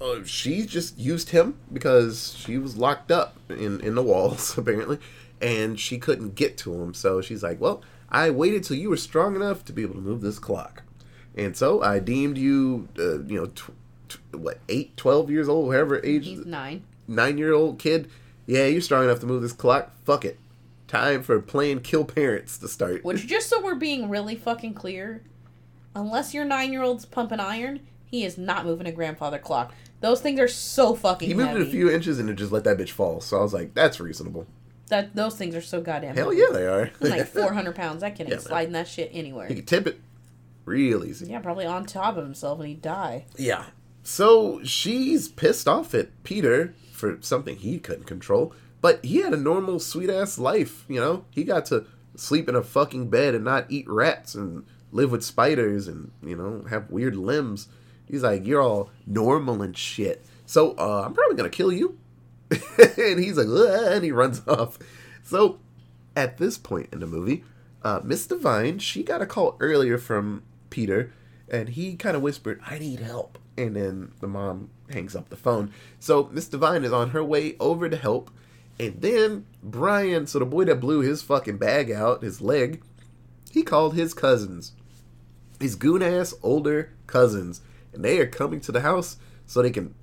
[0.00, 4.98] uh, she just used him because she was locked up in in the walls apparently,
[5.40, 6.94] and she couldn't get to him.
[6.94, 10.00] So she's like, "Well, I waited till you were strong enough to be able to
[10.00, 10.82] move this clock,
[11.36, 13.72] and so I deemed you, uh, you know, tw-
[14.08, 16.84] tw- what eight, 12 years old, whatever age, He's nine.
[17.08, 18.08] nine year old kid.
[18.46, 19.92] Yeah, you're strong enough to move this clock.
[20.04, 20.38] Fuck it."
[20.86, 23.04] Time for playing kill parents to start.
[23.04, 25.22] Which, just so we're being really fucking clear,
[25.96, 29.74] unless your nine year old's pumping iron, he is not moving a grandfather clock.
[30.00, 31.62] Those things are so fucking he moved heavy.
[31.62, 33.20] it a few inches and it just let that bitch fall.
[33.20, 34.46] So I was like, "That's reasonable."
[34.88, 36.14] That those things are so goddamn.
[36.16, 36.40] Hell heavy.
[36.42, 36.90] yeah, they are.
[37.00, 38.02] like four hundred pounds.
[38.02, 39.48] That kid ain't Yeah, sliding that shit anywhere.
[39.48, 40.00] He could tip it
[40.64, 41.26] real easy.
[41.26, 43.26] Yeah, probably on top of himself and he'd die.
[43.36, 43.64] Yeah.
[44.02, 49.36] So she's pissed off at Peter for something he couldn't control, but he had a
[49.36, 51.24] normal sweet ass life, you know?
[51.30, 55.24] He got to sleep in a fucking bed and not eat rats and live with
[55.24, 57.68] spiders and, you know, have weird limbs.
[58.06, 60.24] He's like, You're all normal and shit.
[60.46, 61.98] So uh, I'm probably gonna kill you.
[62.50, 63.48] and he's like,
[63.94, 64.78] and he runs off.
[65.22, 65.58] So
[66.14, 67.44] at this point in the movie,
[67.82, 71.12] uh, Miss Divine, she got a call earlier from Peter,
[71.48, 73.38] and he kind of whispered, I need help.
[73.56, 75.72] And then the mom hangs up the phone.
[75.98, 78.30] So Miss Divine is on her way over to help.
[78.78, 82.82] And then Brian, so the boy that blew his fucking bag out, his leg,
[83.50, 84.72] he called his cousins.
[85.58, 87.62] His goon ass older cousins.
[87.92, 89.94] And they are coming to the house so they can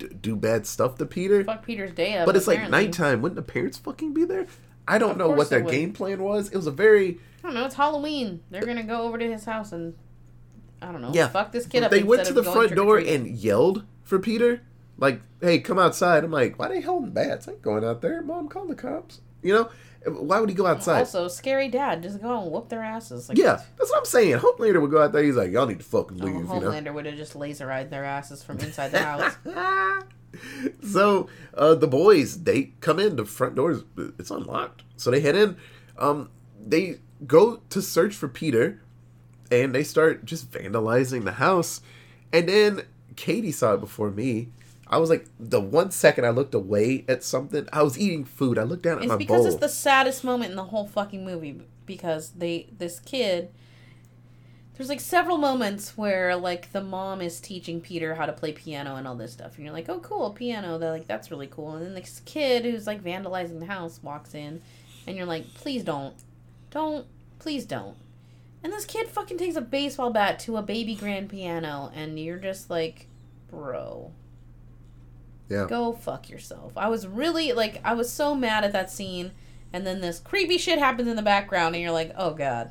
[0.00, 1.44] d- do bad stuff to Peter.
[1.44, 2.26] Fuck Peter's day up.
[2.26, 3.22] But it's like nighttime.
[3.22, 4.46] Wouldn't the parents fucking be there?
[4.88, 6.48] I don't Of know what their game plan was.
[6.50, 7.64] It was a very I don't know.
[7.66, 8.40] It's Halloween.
[8.50, 9.94] They're gonna go over to his house and
[10.82, 11.12] I don't know.
[11.14, 11.28] yeah.
[11.28, 11.90] Fuck this kid up.
[11.90, 14.62] They went to the front door and yelled for Peter,
[14.98, 17.46] like, "Hey, come outside!" I'm like, "Why they holding bats?
[17.46, 18.22] I ain't going out there.
[18.22, 19.70] Mom, call the cops." You know,
[20.06, 21.00] why would he go outside?
[21.00, 22.02] Also, scary dad.
[22.02, 23.28] Just go and whoop their asses.
[23.28, 24.38] Like, yeah, that's what I'm saying.
[24.38, 25.22] Homelander would go out there.
[25.22, 26.48] He's like, "Y'all need to fucking Oh, leave." you know.
[26.60, 29.36] Homelander would have just laser eyed their asses from inside the house.
[30.82, 33.82] so uh, the boys they come in the front doors
[34.18, 35.56] it's unlocked so they head in
[35.98, 36.30] um,
[36.64, 38.80] they go to search for peter
[39.50, 41.80] and they start just vandalizing the house
[42.32, 42.82] and then
[43.16, 44.48] katie saw it before me
[44.90, 48.58] i was like the one second i looked away at something i was eating food
[48.58, 50.86] i looked down at It's my because bowl it's the saddest moment in the whole
[50.86, 53.50] fucking movie because they this kid
[54.80, 58.96] there's like several moments where like the mom is teaching Peter how to play piano
[58.96, 60.78] and all this stuff, and you're like, oh cool, piano.
[60.78, 61.74] They're like, that's really cool.
[61.74, 64.62] And then this kid who's like vandalizing the house walks in,
[65.06, 66.14] and you're like, please don't,
[66.70, 67.04] don't,
[67.38, 67.94] please don't.
[68.64, 72.38] And this kid fucking takes a baseball bat to a baby grand piano, and you're
[72.38, 73.06] just like,
[73.50, 74.12] bro.
[75.50, 75.66] Yeah.
[75.68, 76.72] Go fuck yourself.
[76.76, 79.32] I was really like I was so mad at that scene
[79.72, 82.70] and then this creepy shit happens in the background and you're like, "Oh god."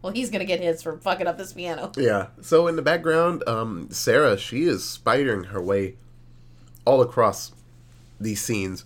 [0.00, 1.90] Well, he's going to get his for fucking up this piano.
[1.96, 2.28] Yeah.
[2.40, 5.96] So in the background, um, Sarah, she is spidering her way
[6.84, 7.52] all across
[8.20, 8.84] these scenes.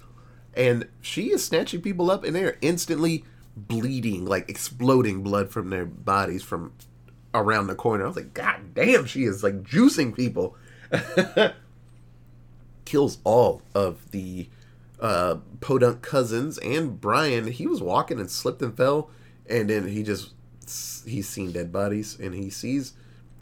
[0.54, 3.24] And she is snatching people up and they're instantly
[3.56, 6.72] bleeding, like exploding blood from their bodies from
[7.34, 8.04] around the corner.
[8.04, 10.56] I was like, God damn, she is like juicing people.
[12.92, 14.50] Kills all of the
[15.00, 17.46] uh, Podunk cousins and Brian.
[17.46, 19.08] He was walking and slipped and fell,
[19.48, 20.34] and then he just
[21.06, 22.92] he's seen dead bodies and he sees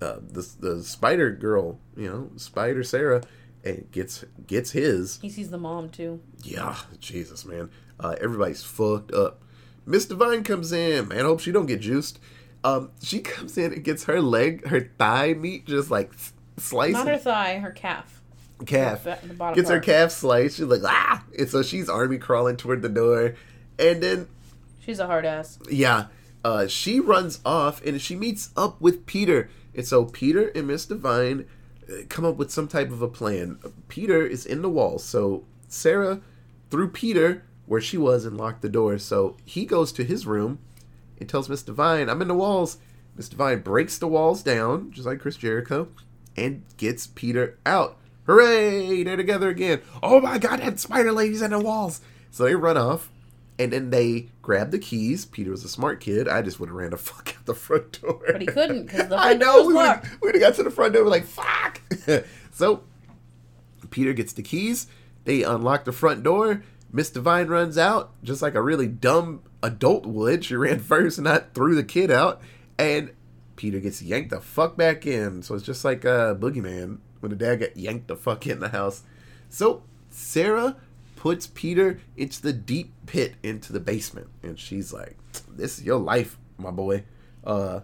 [0.01, 3.23] uh, the the spider girl, you know, Spider Sarah,
[3.65, 5.19] and gets gets his.
[5.21, 6.21] He sees the mom too.
[6.45, 7.71] Yeah, Jesus, man.
[7.99, 9.43] Uh, everybody's fucked up.
[9.85, 11.09] Miss Divine comes in.
[11.09, 12.21] Man, I hope she don't get juiced.
[12.63, 16.13] Um, she comes in and gets her leg, her thigh meat, just like
[16.57, 16.93] sliced.
[16.93, 18.20] Not her thigh, her calf.
[18.67, 20.57] Calf The- the bottom gets her calf sliced.
[20.57, 23.35] She's like ah, and so she's army crawling toward the door,
[23.79, 24.29] and then
[24.81, 25.59] She's a hard ass.
[25.71, 26.07] yeah,
[26.45, 29.49] uh, she runs off and she meets up with Peter.
[29.75, 31.47] And so Peter and Miss Divine
[31.89, 33.59] uh, come up with some type of a plan.
[33.89, 36.21] Peter is in the wall, so Sarah
[36.71, 38.99] threw Peter where she was and locked the door.
[38.99, 40.59] So he goes to his room
[41.21, 42.79] and tells Miss Divine, I'm in the walls.
[43.17, 45.89] Miss Divine breaks the walls down, just like Chris Jericho,
[46.37, 47.97] and gets Peter out.
[48.31, 49.03] Hooray!
[49.03, 49.83] They're together again.
[50.05, 52.01] Oh my god, that spider lady's in the walls.
[52.31, 53.11] So they run off,
[53.59, 55.25] and then they grab the keys.
[55.25, 56.29] Peter was a smart kid.
[56.29, 58.23] I just would have ran the fuck out the front door.
[58.25, 59.67] But he couldn't because the I know.
[59.67, 61.03] We would have got to the front door.
[61.03, 61.81] We're like, fuck.
[62.53, 62.85] so
[63.91, 64.87] Peter gets the keys.
[65.25, 66.63] They unlock the front door.
[66.93, 70.45] Miss Divine runs out, just like a really dumb adult would.
[70.45, 72.41] She ran first and not threw the kid out.
[72.79, 73.11] And
[73.57, 75.43] Peter gets yanked the fuck back in.
[75.43, 78.71] So it's just like uh, Boogeyman when the dad got yanked the fuck in the
[78.71, 79.03] house.
[79.49, 80.77] So Sarah
[81.17, 84.29] puts Peter into the deep pit into the basement.
[84.43, 85.17] And she's like,
[85.49, 87.05] This is your life, my boy.
[87.45, 87.81] Uh,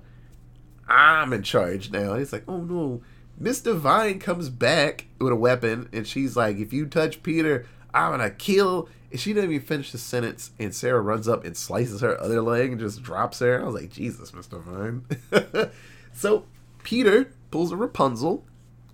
[0.88, 2.12] I'm in charge now.
[2.12, 3.02] And it's like, oh no.
[3.38, 8.12] Miss Divine comes back with a weapon, and she's like, if you touch Peter, I'm
[8.12, 8.88] gonna kill.
[9.10, 12.40] And she didn't even finish the sentence, and Sarah runs up and slices her other
[12.40, 13.60] leg and just drops her.
[13.60, 15.04] I was like, Jesus, Miss Divine.
[16.14, 16.46] so
[16.82, 18.44] Peter pulls a Rapunzel,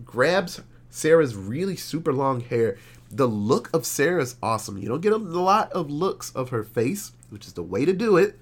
[0.04, 0.60] grabs
[0.90, 2.76] Sarah's really super long hair.
[3.10, 4.78] The look of Sarah's awesome.
[4.78, 7.92] You don't get a lot of looks of her face, which is the way to
[7.92, 8.38] do it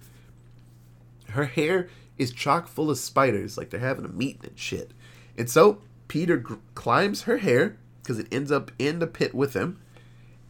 [1.31, 4.93] her hair is chock full of spiders, like they're having a meeting and shit.
[5.37, 6.45] And so Peter
[6.75, 9.81] climbs her hair because it ends up in the pit with him.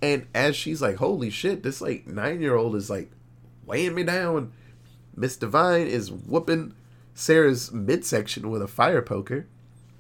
[0.03, 3.11] And as she's like, "Holy shit, this like nine year old is like
[3.65, 4.53] weighing me down,"
[5.15, 6.75] Miss Divine is whooping
[7.15, 9.47] Sarah's midsection with a fire poker,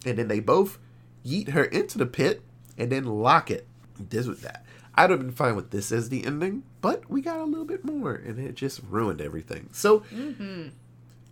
[0.06, 0.78] and then they both
[1.24, 2.42] yeet her into the pit
[2.78, 3.66] and then lock it.
[3.98, 4.64] This was that.
[4.94, 7.84] I'd have been fine with this as the ending, but we got a little bit
[7.84, 9.68] more, and it just ruined everything.
[9.72, 10.68] So, mm-hmm.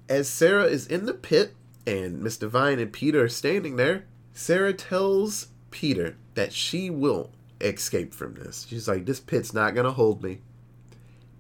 [0.09, 1.55] as Sarah is in the pit
[1.87, 8.15] and Miss Divine and Peter are standing there, Sarah tells Peter that she will escape
[8.15, 8.67] from this.
[8.69, 10.39] She's like, This pit's not going to hold me,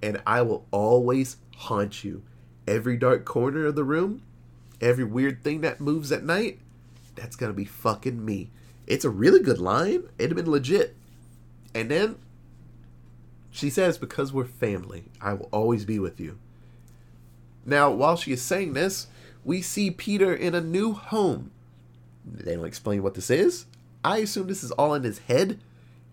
[0.02, 2.22] and I will always haunt you.
[2.66, 4.22] Every dark corner of the room,
[4.80, 6.58] every weird thing that moves at night,
[7.18, 8.50] that's to be fucking me.
[8.86, 10.04] It's a really good line.
[10.18, 10.96] It'd have been legit.
[11.74, 12.16] And then
[13.50, 16.38] she says, Because we're family, I will always be with you.
[17.66, 19.08] Now, while she is saying this,
[19.44, 21.50] we see Peter in a new home.
[22.24, 23.66] They don't explain what this is.
[24.04, 25.60] I assume this is all in his head,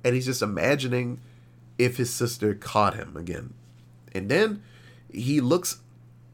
[0.03, 1.19] and he's just imagining
[1.77, 3.53] if his sister caught him again.
[4.13, 4.63] And then
[5.11, 5.79] he looks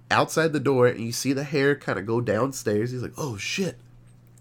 [0.10, 2.92] outside the door, and you see the hair kind of go downstairs.
[2.92, 3.78] He's like, oh shit.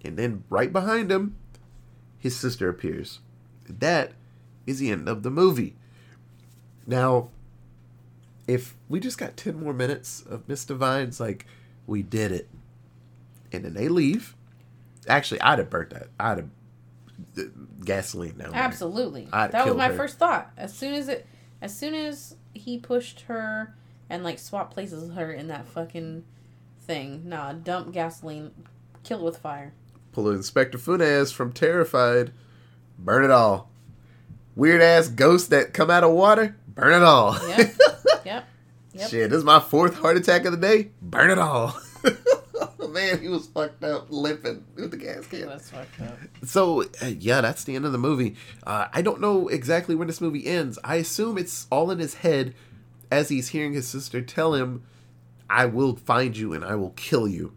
[0.04, 1.36] And then right behind him,
[2.18, 3.20] his sister appears.
[3.68, 4.12] That
[4.66, 5.76] is the end of the movie.
[6.86, 7.28] Now,
[8.46, 11.46] if we just got 10 more minutes of Miss Divine's like,
[11.86, 12.48] we did it.
[13.52, 14.34] And then they leave.
[15.08, 16.08] Actually, I'd have burnt that.
[16.18, 16.48] I'd have
[17.38, 17.42] uh,
[17.84, 18.50] gasoline now.
[18.52, 19.28] Absolutely.
[19.30, 19.94] That was my her.
[19.94, 20.50] first thought.
[20.56, 21.26] As soon as it,
[21.60, 23.74] as soon as he pushed her
[24.08, 26.24] and like swapped places with her in that fucking
[26.82, 28.52] thing, nah, dump gasoline,
[29.04, 29.72] kill it with fire.
[30.12, 32.32] Pull Inspector Funes from Terrified.
[32.98, 33.70] Burn it all.
[34.56, 36.56] Weird ass ghosts that come out of water.
[36.68, 37.36] Burn it all.
[37.48, 37.58] Yep.
[38.24, 38.48] yep.
[38.92, 39.08] Yep.
[39.08, 40.90] Shit, this is my fourth heart attack of the day.
[41.00, 41.78] Burn it all.
[42.90, 45.46] man, he was fucked up, limping with the gas can.
[45.46, 46.18] That's fucked up.
[46.44, 48.36] So uh, yeah, that's the end of the movie.
[48.66, 50.78] Uh, I don't know exactly when this movie ends.
[50.84, 52.54] I assume it's all in his head
[53.10, 54.82] as he's hearing his sister tell him,
[55.48, 57.54] "I will find you and I will kill you,"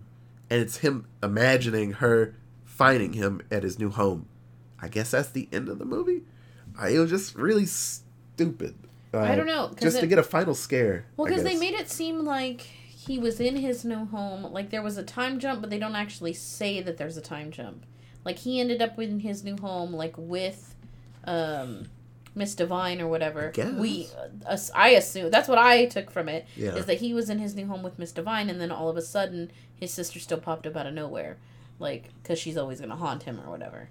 [0.49, 2.35] and it's him imagining her
[2.75, 4.27] finding him at his new home.
[4.81, 6.23] I guess that's the end of the movie.
[6.81, 8.75] Uh, it was just really stupid.
[9.13, 9.71] Uh, I don't know.
[9.79, 11.05] Just to get a final scare.
[11.15, 14.43] Well, because they made it seem like he was in his new home.
[14.51, 17.51] Like there was a time jump, but they don't actually say that there's a time
[17.51, 17.85] jump.
[18.25, 20.75] Like he ended up in his new home, like with
[21.25, 21.85] um,
[22.33, 23.51] Miss Divine or whatever.
[23.51, 23.73] Guess.
[23.73, 26.75] We, uh, us- I assume that's what I took from it Yeah.
[26.75, 28.97] is that he was in his new home with Miss Divine, and then all of
[28.97, 31.37] a sudden his sister still popped up out of nowhere,
[31.83, 33.89] like because she's always gonna haunt him or whatever.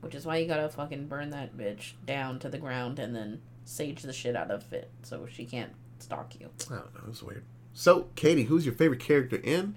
[0.00, 3.42] Which is why you gotta fucking burn that bitch down to the ground and then
[3.64, 6.48] sage the shit out of it so she can't stalk you.
[6.70, 7.00] I don't know.
[7.04, 7.44] It was weird.
[7.72, 9.74] So, Katie, who's your favorite character in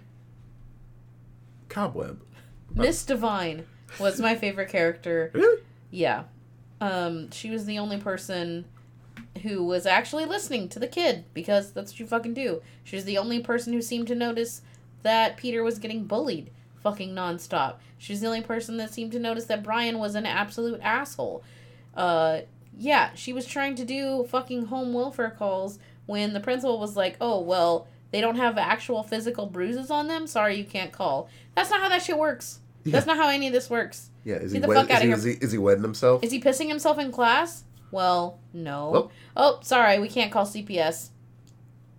[1.68, 2.22] Cobweb?
[2.76, 3.66] Miss Divine
[4.00, 5.32] was my favorite character.
[5.34, 5.64] Really?
[5.90, 6.24] Yeah.
[6.80, 8.66] Um, she was the only person
[9.42, 12.62] who was actually listening to the kid because that's what you fucking do.
[12.84, 14.62] She was the only person who seemed to notice
[15.04, 16.52] that Peter was getting bullied
[16.90, 17.76] fucking nonstop.
[17.98, 21.44] She was the only person that seemed to notice that Brian was an absolute asshole.
[21.96, 22.42] Uh,
[22.78, 27.18] yeah, she was trying to do fucking home welfare calls when the principal was like,
[27.20, 30.28] oh, well, they don't have actual physical bruises on them.
[30.28, 31.28] Sorry, you can't call.
[31.56, 32.60] That's not how that shit works.
[32.86, 34.10] That's not how any of this works.
[34.24, 36.24] Yeah, is Get he, wed- fuck is, he, is, he, is he wedding himself?
[36.24, 37.66] Is he pissing himself in class?
[37.92, 38.92] Well, no.
[38.96, 39.12] Oh.
[39.36, 41.10] Oh, sorry, we can't call CPS.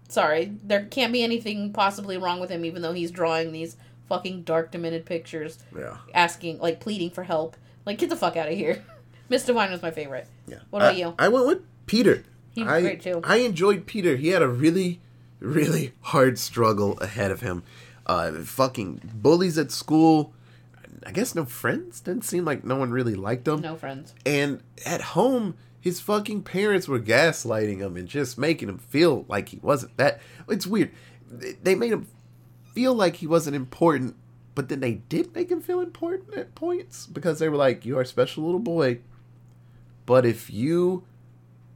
[0.09, 3.77] Sorry, there can't be anything possibly wrong with him, even though he's drawing these
[4.09, 5.99] fucking dark, demented pictures, yeah.
[6.14, 7.57] asking, like, pleading for help.
[7.87, 8.83] Like, get the fuck out of here.
[9.29, 10.27] Miss Divine was my favorite.
[10.47, 10.59] Yeah.
[10.71, 11.14] What about I, you?
[11.18, 12.25] I went with Peter.
[12.53, 13.21] He was I, great, too.
[13.25, 14.16] I enjoyed Peter.
[14.16, 15.01] He had a really,
[15.40, 17.62] really hard struggle ahead of him.
[18.07, 20.33] Uh, fucking bullies at school.
[21.07, 22.01] I guess no friends.
[22.01, 23.61] Didn't seem like no one really liked him.
[23.61, 24.14] No friends.
[24.27, 29.51] And at home, his fucking parents were gaslighting him and just making him feel like
[29.51, 30.21] he wasn't that.
[30.49, 30.90] It's weird.
[31.31, 32.09] They- They made him
[32.79, 34.14] feel like he wasn't important,
[34.55, 37.99] but then they did make him feel important at points because they were like, "You
[37.99, 39.01] are a special little boy,
[40.07, 41.03] but if you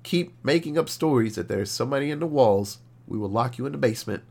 [0.05, 3.73] keep making up stories that there's somebody in the walls, we will lock you in
[3.73, 4.23] the basement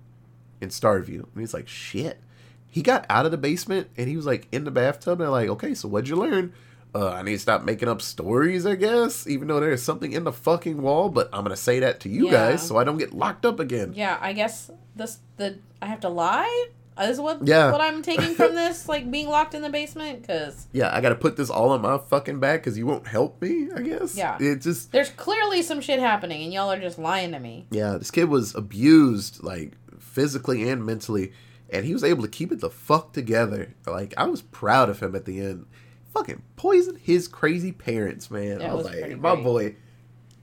[0.62, 2.22] and starve you." And he's like, "Shit."
[2.70, 5.20] He got out of the basement and he was like in the bathtub.
[5.20, 6.54] And they're like, "Okay, so what'd you learn?"
[6.94, 10.24] Uh, I need to stop making up stories, I guess, even though there's something in
[10.26, 11.10] the fucking wall.
[11.10, 12.32] But I'm gonna say that to you Yeah.
[12.52, 13.94] guys so I don't get locked up again.
[13.96, 16.68] Yeah, I guess this the I have to lie.
[17.00, 17.72] Is what Yeah.
[17.72, 21.16] what I'm taking from this, like being locked in the basement, because Yeah, I gotta
[21.16, 23.70] put this all on my fucking back because you won't help me.
[23.74, 24.16] I guess.
[24.16, 24.38] Yeah.
[24.40, 27.66] It just there's clearly some shit happening, and y'all are just lying to me.
[27.72, 31.32] yeah, this kid was abused like physically and mentally,
[31.70, 33.74] and he was able to keep it the fuck together.
[33.88, 35.66] Like I was proud of him at the end.
[36.14, 38.60] Fucking poison his crazy parents, man.
[38.60, 39.44] That I was, was like, my great.
[39.44, 39.76] boy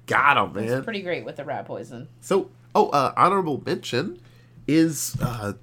[0.07, 0.83] got him, man.
[0.83, 2.09] pretty great with the rat poison.
[2.21, 4.21] So, oh, uh, honorable mention
[4.67, 5.55] is uh,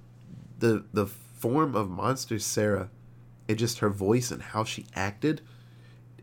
[0.59, 2.89] the the form of Monster Sarah,
[3.47, 5.41] and just her voice and how she acted.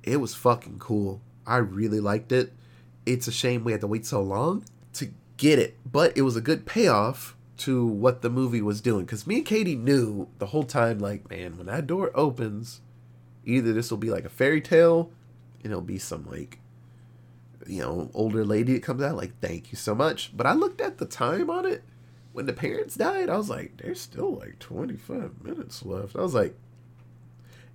[0.03, 1.21] It was fucking cool.
[1.47, 2.53] I really liked it.
[3.07, 4.65] It's a shame we had to wait so long
[4.95, 9.05] to get it, but it was a good payoff to what the movie was doing.
[9.05, 12.81] Because me and Katie knew the whole time, like, man, when that door opens,
[13.45, 15.11] either this will be like a fairy tale,
[15.63, 16.59] and it'll be some like
[17.67, 20.37] you know, older lady that comes out, like, thank you so much.
[20.37, 21.83] But I looked at the time on it
[22.33, 23.29] when the parents died.
[23.29, 26.17] I was like, there's still like 25 minutes left.
[26.17, 26.57] I was like,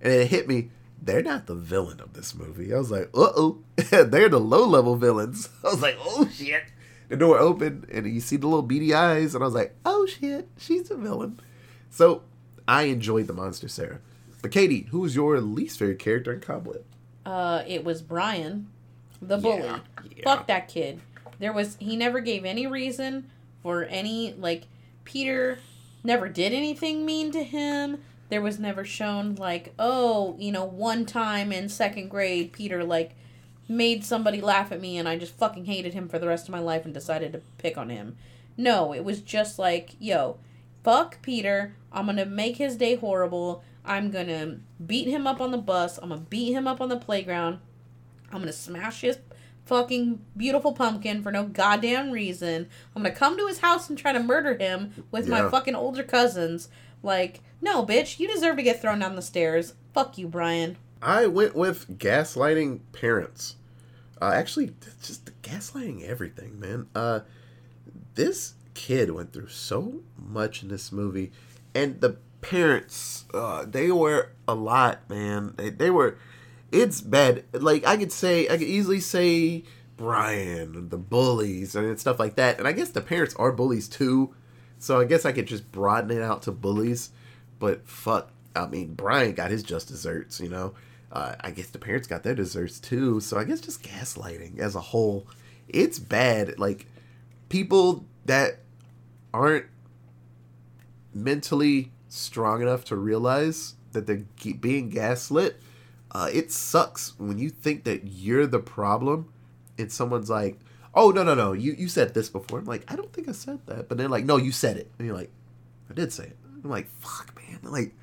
[0.00, 2.74] and it hit me, they're not the villain of this movie.
[2.74, 5.48] I was like, uh oh, they're the low level villains.
[5.64, 6.64] I was like, oh shit.
[7.08, 10.06] The door opened and you see the little beady eyes, and I was like, oh
[10.06, 11.40] shit, she's a villain.
[11.90, 12.22] So
[12.66, 14.00] I enjoyed the monster, Sarah.
[14.42, 16.84] But Katie, who was your least favorite character in Cobweb?
[17.26, 18.68] Uh, it was Brian,
[19.20, 19.64] the bully.
[19.64, 19.80] Yeah,
[20.16, 20.24] yeah.
[20.24, 21.00] Fuck that kid.
[21.38, 23.30] There was he never gave any reason
[23.62, 24.64] for any like
[25.04, 25.58] Peter
[26.02, 27.98] never did anything mean to him.
[28.28, 33.14] There was never shown like, oh, you know, one time in second grade Peter like
[33.68, 36.52] made somebody laugh at me and I just fucking hated him for the rest of
[36.52, 38.16] my life and decided to pick on him.
[38.56, 40.38] No, it was just like, yo,
[40.82, 41.74] fuck Peter.
[41.92, 43.62] I'm gonna make his day horrible.
[43.88, 45.98] I'm gonna beat him up on the bus.
[45.98, 47.58] I'm gonna beat him up on the playground.
[48.30, 49.18] I'm gonna smash his
[49.64, 52.68] fucking beautiful pumpkin for no goddamn reason.
[52.94, 56.02] I'm gonna come to his house and try to murder him with my fucking older
[56.02, 56.68] cousins.
[57.02, 59.74] Like, no, bitch, you deserve to get thrown down the stairs.
[59.94, 60.76] Fuck you, Brian.
[61.00, 63.56] I went with gaslighting parents.
[64.20, 66.88] Uh, actually, just gaslighting everything, man.
[66.94, 67.20] Uh,
[68.14, 71.30] this kid went through so much in this movie,
[71.74, 75.54] and the parents, uh, they were a lot, man.
[75.56, 76.18] They, they were.
[76.70, 77.44] It's bad.
[77.52, 79.64] Like I could say, I could easily say
[79.96, 82.58] Brian, the bullies, and stuff like that.
[82.58, 84.34] And I guess the parents are bullies too.
[84.78, 87.10] So I guess I could just broaden it out to bullies.
[87.58, 90.74] But fuck, I mean, Brian got his just desserts, you know.
[91.10, 93.20] Uh, I guess the parents got their desserts too.
[93.20, 95.26] So I guess just gaslighting as a whole,
[95.68, 96.58] it's bad.
[96.58, 96.86] Like
[97.48, 98.58] people that
[99.32, 99.66] aren't
[101.14, 104.24] mentally strong enough to realize that they're
[104.60, 105.60] being gaslit,
[106.12, 109.32] uh, it sucks when you think that you're the problem
[109.78, 110.58] and someone's like,
[110.94, 112.58] oh, no, no, no, you, you said this before.
[112.58, 113.88] I'm like, I don't think I said that.
[113.88, 114.90] But they're like, no, you said it.
[114.98, 115.30] And you're like,
[115.90, 116.36] I did say it.
[116.64, 117.60] I'm like, fuck, man.
[117.62, 117.94] Like,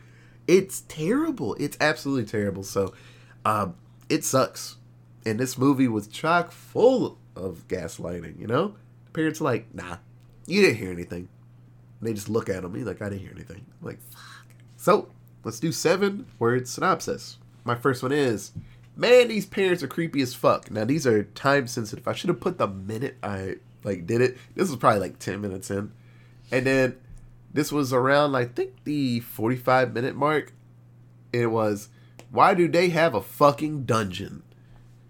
[0.47, 1.55] it's terrible.
[1.55, 2.63] It's absolutely terrible.
[2.63, 2.93] So,
[3.43, 3.75] um,
[4.07, 4.77] it sucks.
[5.25, 8.75] And this movie was chock full of gaslighting, you know?
[9.11, 9.97] Parents are like, nah,
[10.45, 11.27] you didn't hear anything.
[12.01, 13.65] They just look at me like, I didn't hear anything.
[13.81, 14.47] I'm like, fuck.
[14.77, 15.09] So,
[15.43, 17.37] let's do seven word synopsis.
[17.63, 18.51] My first one is,
[18.95, 20.69] man, these parents are creepy as fuck.
[20.69, 22.07] Now, these are time sensitive.
[22.07, 24.37] I should have put the minute I, like, did it.
[24.55, 25.91] This was probably, like, 10 minutes in.
[26.51, 26.97] And then
[27.51, 30.53] this was around, I think, the 45 minute mark.
[31.33, 31.89] It was,
[32.29, 34.43] why do they have a fucking dungeon?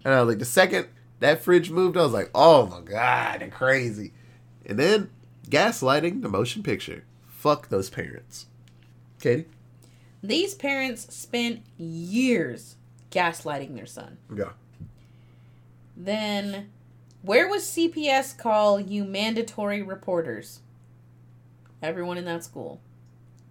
[0.04, 0.88] And I was like, the second
[1.20, 4.12] that fridge moved, I was like, oh my god, they're crazy.
[4.64, 5.10] And then
[5.50, 7.04] gaslighting the motion picture.
[7.26, 8.46] Fuck those parents.
[9.20, 9.46] Katie?
[10.22, 12.76] These parents spent years
[13.10, 14.18] gaslighting their son.
[14.34, 14.52] Yeah.
[15.96, 16.70] Then,
[17.22, 20.60] where was CPS call you mandatory reporters?
[21.82, 22.80] Everyone in that school.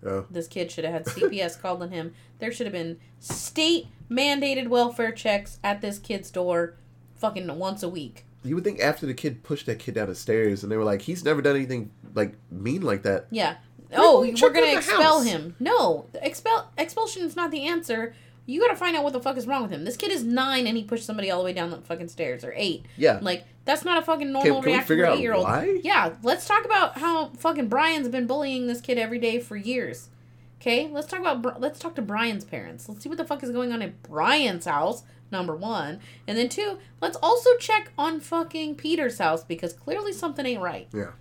[0.06, 0.26] Oh.
[0.30, 2.14] This kid should have had CPS called on him.
[2.39, 6.76] There should have been state mandated welfare checks at this kid's door
[7.16, 8.26] fucking once a week.
[8.46, 10.84] You would think after the kid pushed that kid down the stairs and they were
[10.84, 13.28] like, he's never done anything like mean like that.
[13.32, 13.56] Yeah.
[13.93, 15.26] Oh, we we're gonna expel house.
[15.26, 15.56] him.
[15.60, 18.14] No, expel expulsion is not the answer.
[18.46, 19.86] You gotta find out what the fuck is wrong with him.
[19.86, 22.43] This kid is nine and he pushed somebody all the way down the fucking stairs,
[22.43, 22.86] or eight.
[22.98, 23.20] Yeah.
[23.22, 25.48] Like that's not a fucking normal can we reaction for an eight year old.
[25.84, 30.10] Yeah, let's talk about how fucking Brian's been bullying this kid every day for years.
[30.62, 32.88] Okay, let's talk about let's talk to Brian's parents.
[32.88, 35.04] Let's see what the fuck is going on in Brian's house.
[35.32, 40.45] Number one, and then two, let's also check on fucking Peter's house because clearly something
[40.45, 40.88] ain't right.
[40.93, 41.11] Yeah.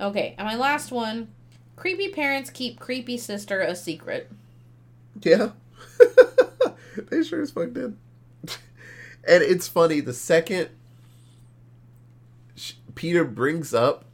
[0.00, 1.28] Okay, and my last one,
[1.76, 4.30] creepy parents keep creepy sister a secret.
[5.22, 5.50] Yeah.
[7.10, 7.96] they sure as fuck did.
[8.44, 10.68] and it's funny, the second
[12.54, 14.04] sh- Peter brings up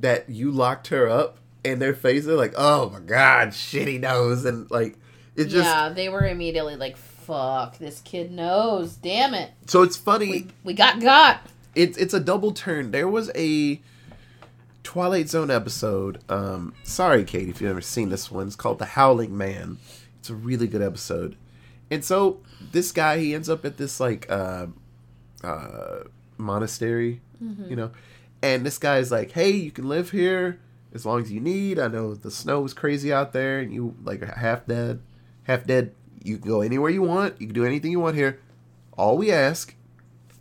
[0.00, 3.98] that you locked her up, and their faces are like, oh my god, shit, he
[3.98, 4.44] knows.
[4.44, 4.98] And like,
[5.36, 5.66] it just.
[5.66, 6.96] yeah, they were immediately like,
[7.26, 10.30] "Fuck, this kid knows." Damn it, So it's funny.
[10.30, 11.40] we, we got got.
[11.74, 12.90] it's it's a double turn.
[12.90, 13.80] There was a
[14.82, 16.20] Twilight Zone episode.
[16.28, 18.46] Um, sorry, Kate, if you've never seen this one.
[18.46, 19.78] It's called The Howling Man.
[20.20, 21.36] It's a really good episode.
[21.90, 22.40] And so
[22.72, 24.66] this guy, he ends up at this like uh,
[25.42, 26.00] uh,
[26.38, 27.20] monastery,
[27.68, 27.90] you know,
[28.42, 30.58] and this guy's like, "Hey, you can live here
[30.94, 31.78] as long as you need.
[31.78, 35.00] I know the snow is crazy out there, and you like half dead,
[35.44, 35.92] half dead.
[36.24, 37.40] You can go anywhere you want.
[37.40, 38.40] You can do anything you want here.
[38.98, 39.74] All we ask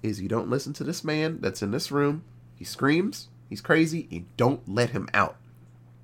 [0.02, 2.24] is you don't listen to this man that's in this room.
[2.56, 3.28] He screams.
[3.50, 4.08] He's crazy.
[4.10, 5.36] You don't let him out.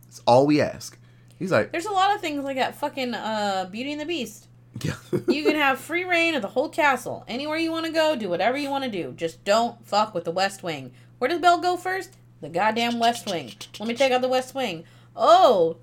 [0.03, 0.99] That's all we ask.
[1.39, 2.75] He's like, There's a lot of things like that.
[2.75, 4.47] Fucking uh, Beauty and the Beast.
[4.81, 4.95] yeah.
[5.27, 7.23] You can have free reign of the whole castle.
[7.27, 9.13] Anywhere you want to go, do whatever you want to do.
[9.15, 10.91] Just don't fuck with the West Wing.
[11.17, 12.17] Where does Belle go first?
[12.41, 13.51] The goddamn West Wing.
[13.79, 14.83] Let me check out the West Wing.
[15.15, 15.77] Oh,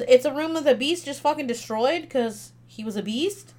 [0.00, 3.52] it's a room that the Beast just fucking destroyed because he was a beast.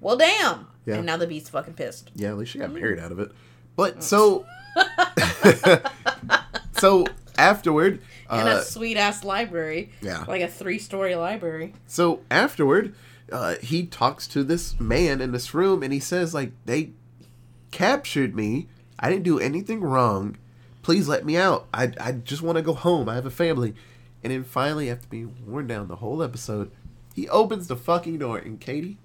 [0.00, 0.68] Well, damn.
[0.86, 0.96] Yeah.
[0.96, 2.12] And now the Beast's fucking pissed.
[2.14, 3.32] Yeah, at least she got married out of it.
[3.74, 4.46] But so,
[6.78, 7.06] so
[7.36, 9.90] afterward, uh, a sweet ass library.
[10.00, 10.24] yeah.
[10.28, 11.74] Like a three story library.
[11.88, 12.94] So afterward,
[13.32, 16.90] uh, he talks to this man in this room, and he says, like, they
[17.72, 18.68] captured me.
[18.98, 20.36] I didn't do anything wrong.
[20.82, 21.66] Please let me out.
[21.74, 23.08] I I just want to go home.
[23.08, 23.74] I have a family.
[24.22, 26.70] And then finally, after being worn down the whole episode,
[27.20, 28.96] he opens the fucking door, and Katie,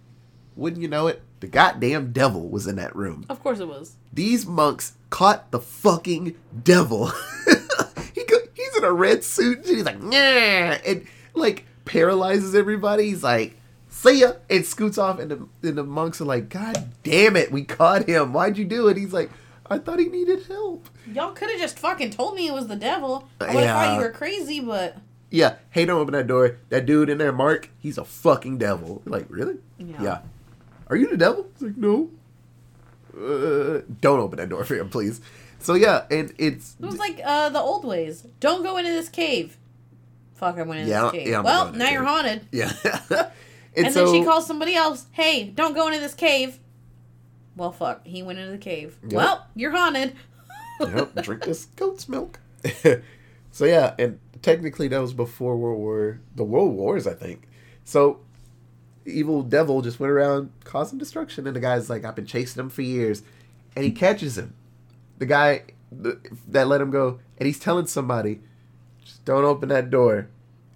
[0.56, 3.26] wouldn't you know it, the goddamn devil was in that room.
[3.28, 3.98] Of course it was.
[4.14, 7.08] These monks caught the fucking devil.
[8.16, 13.10] he go, he's in a red suit and he's like, yeah, and like paralyzes everybody.
[13.10, 13.58] He's like,
[13.90, 15.20] see ya, and scoots off.
[15.20, 18.32] And the, and the monks are like, God damn it, we caught him.
[18.32, 18.96] Why'd you do it?
[18.96, 19.30] He's like,
[19.70, 20.88] I thought he needed help.
[21.12, 23.28] Y'all could have just fucking told me it was the devil.
[23.42, 24.96] I would have thought you were crazy, but
[25.36, 26.58] Yeah, hey, don't open that door.
[26.70, 29.02] That dude in there, Mark, he's a fucking devil.
[29.06, 29.58] Like, really?
[29.78, 30.20] Yeah.
[30.88, 31.48] Are you the devil?
[31.54, 32.10] He's like, no.
[33.14, 35.20] Uh, don't open that door for him, please.
[35.60, 38.28] So yeah, and it's it was like uh, the old ways.
[38.40, 39.58] Don't go into this cave.
[40.36, 41.28] fuck, I went in Yeah, this cave.
[41.28, 42.48] yeah, I'm well, now you're haunted.
[42.52, 42.72] Yeah.
[43.78, 46.60] And, then she calls somebody else, hey, don't go into this cave.
[47.58, 48.98] Well, fuck, he went into the cave.
[49.04, 49.12] Yep.
[49.12, 50.16] Well, you're haunted.
[50.80, 52.40] yep, drink this goat's milk.
[53.52, 57.48] so yeah, and technically that was before World War the World Wars, I think.
[57.84, 58.20] So
[59.06, 62.70] evil devil just went around causing destruction, and the guy's like, "I've been chasing him
[62.70, 63.24] for years,"
[63.76, 64.54] and he catches him.
[65.18, 65.64] The guy
[66.04, 66.18] th-
[66.48, 68.42] that let him go, and he's telling somebody,
[69.04, 70.28] "Just don't open that door.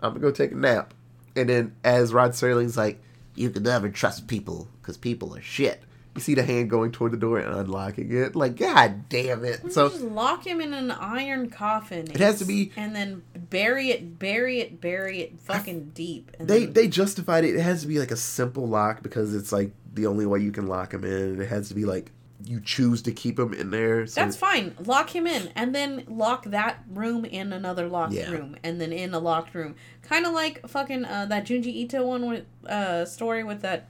[0.02, 0.94] I'm gonna go take a nap."
[1.36, 3.02] And then as Rod Serling's like,
[3.36, 5.84] "You can never trust people because people are shit."
[6.16, 8.36] You see the hand going toward the door and unlocking it.
[8.36, 9.62] Like, god damn it!
[9.64, 12.10] So So just lock him in an iron coffin.
[12.12, 16.32] It has to be- and then bury it, bury it, bury it, fucking deep.
[16.40, 17.56] And they then, they justified it.
[17.56, 20.52] It has to be like a simple lock because it's like the only way you
[20.52, 21.40] can lock him in.
[21.42, 22.12] It has to be like
[22.46, 24.08] you choose to keep him in there.
[24.08, 24.74] So that's fine.
[24.86, 28.32] Lock him in, and then lock that room in another locked Yeah.
[28.32, 29.76] room, and then in a locked room.
[30.02, 33.90] Kind of like fucking uh, that Junji Ito one with uh, story with that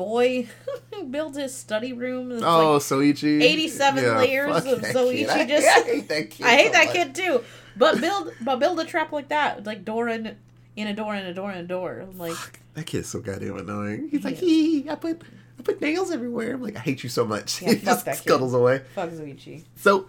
[0.00, 0.48] boy
[0.92, 2.32] who built his study room.
[2.32, 3.42] It's Oh, like, Soichi.
[3.42, 5.28] 87 layers fuck of Soichi.
[5.28, 6.46] I, just- I hate that kid.
[6.46, 6.94] I hate so that much.
[6.94, 7.44] kid too.
[7.76, 10.36] But build, but build a trap like that, like door in,
[10.76, 12.00] in a door in a door in a door.
[12.00, 12.36] I'm like,
[12.74, 14.08] That kid's so goddamn annoying.
[14.10, 15.22] He's like, He hee, I put
[15.58, 16.54] I put nails everywhere.
[16.54, 17.60] I'm like, I hate you so much.
[17.62, 18.82] Yeah, he just scuttles away.
[18.94, 19.64] fuck Soichi.
[19.76, 20.08] So,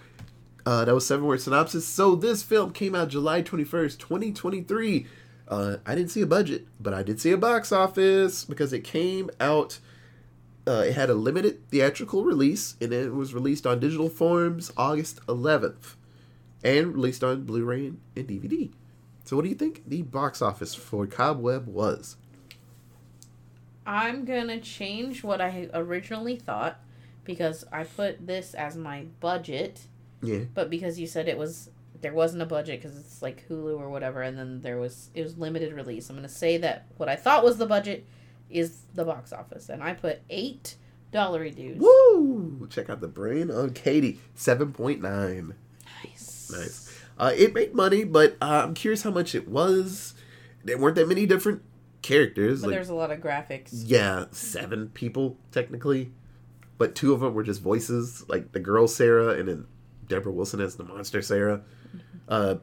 [0.65, 1.85] uh, that was seven word synopsis.
[1.87, 5.07] So this film came out July twenty first, twenty twenty three.
[5.51, 8.85] Uh, I didn't see a budget, but I did see a box office because it
[8.85, 9.79] came out.
[10.65, 15.19] Uh, it had a limited theatrical release, and it was released on digital forms August
[15.27, 15.97] eleventh,
[16.63, 18.71] and released on Blu-ray and, and DVD.
[19.25, 22.15] So, what do you think the box office for Cobweb was?
[23.85, 26.79] I'm gonna change what I originally thought
[27.25, 29.81] because I put this as my budget,
[30.21, 31.69] Yeah, but because you said it was
[32.01, 35.23] there wasn't a budget because it's like Hulu or whatever, and then there was it
[35.23, 36.09] was limited release.
[36.09, 38.05] I'm gonna say that what I thought was the budget
[38.49, 40.75] is the box office, and I put eight
[41.11, 41.77] dollary dues.
[41.79, 42.67] woo!
[42.69, 45.55] Check out the brain on Katie, seven point nine.
[46.03, 46.87] Nice, Nice.
[47.17, 50.15] Uh, it made money, but uh, I'm curious how much it was.
[50.63, 51.61] There weren't that many different
[52.01, 52.61] characters.
[52.61, 53.69] But like, there's a lot of graphics.
[53.71, 56.11] yeah, seven people technically,
[56.79, 59.67] but two of them were just voices, like the girl Sarah and then
[60.07, 61.61] Deborah Wilson as the monster Sarah.
[62.31, 62.55] Uh,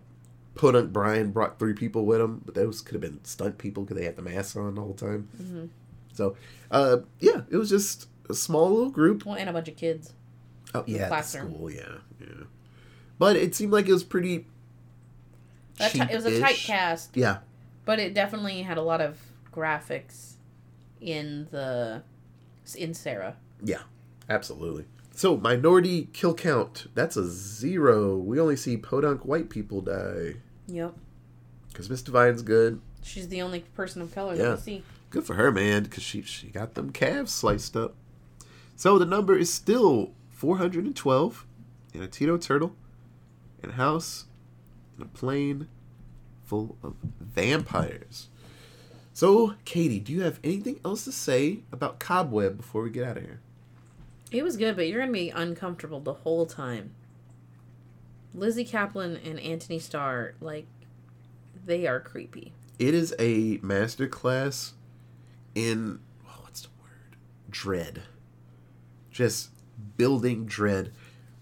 [0.57, 3.97] Podunk Brian brought three people with him, but those could have been stunt people because
[3.97, 5.29] they had the masks on all the whole time.
[5.37, 5.67] hmm
[6.13, 6.35] So,
[6.73, 9.25] uh, yeah, it was just a small little group.
[9.25, 10.15] Well, and a bunch of kids.
[10.75, 11.55] Oh yeah, classroom.
[11.55, 12.45] school, yeah, yeah.
[13.19, 14.47] But it seemed like it was pretty.
[15.79, 17.17] Ti- it was a tight cast.
[17.17, 17.39] Yeah,
[17.85, 19.19] But it definitely had a lot of
[19.55, 20.35] graphics
[21.01, 22.03] in the
[22.77, 23.37] in Sarah.
[23.63, 23.83] Yeah,
[24.29, 24.85] absolutely.
[25.19, 28.17] So, minority kill count, that's a zero.
[28.17, 30.37] We only see podunk white people die.
[30.69, 30.95] Yep.
[31.67, 32.81] Because Miss Divine's good.
[33.03, 34.43] She's the only person of color Yeah.
[34.51, 34.83] that we see.
[35.11, 37.97] Good for her, man, because she, she got them calves sliced up.
[38.77, 41.45] So, the number is still 412
[41.95, 42.77] in a Tito turtle,
[43.61, 44.27] in a house,
[44.97, 45.67] in a plane
[46.45, 48.29] full of vampires.
[49.13, 53.17] So, Katie, do you have anything else to say about Cobweb before we get out
[53.17, 53.41] of here?
[54.31, 56.93] It was good, but you're gonna be uncomfortable the whole time.
[58.35, 60.67] Lizzy Caplan and Anthony Starr, like,
[61.65, 62.53] they are creepy.
[62.79, 64.73] It is a masterclass
[65.55, 67.17] in oh, what's the word?
[67.51, 68.03] Dread.
[69.11, 69.51] Just
[69.97, 70.93] building dread.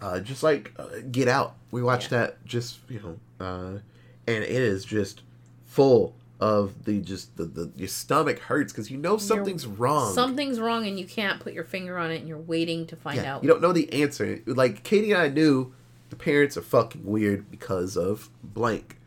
[0.01, 1.57] Uh, just like uh, Get Out.
[1.71, 3.01] We watched that just you
[3.41, 3.79] know, uh,
[4.27, 5.23] and it is just
[5.65, 10.13] full of the just the, the your stomach hurts because you know something's wrong.
[10.15, 13.17] Something's wrong, and you can't put your finger on it, and you're waiting to find
[13.17, 13.43] Yeah, out.
[13.43, 14.41] You don't know the answer.
[14.47, 15.73] Like Katie and I knew
[16.11, 18.99] the parents are fucking weird because of blank.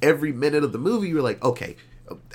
[0.00, 1.76] Every minute of the movie, you were like, okay.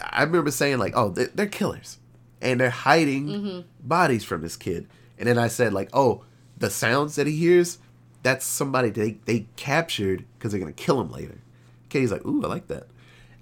[0.02, 1.98] I remember saying like, oh, they're, they're killers,
[2.42, 3.60] and they're hiding Mm-hmm.
[3.88, 4.88] bodies from this kid.
[5.20, 6.24] And then I said like, oh,
[6.58, 7.78] the sounds that he hears,
[8.24, 11.40] that's somebody they they captured because they're gonna kill him later.
[11.90, 12.88] Katie's like, ooh, I like that.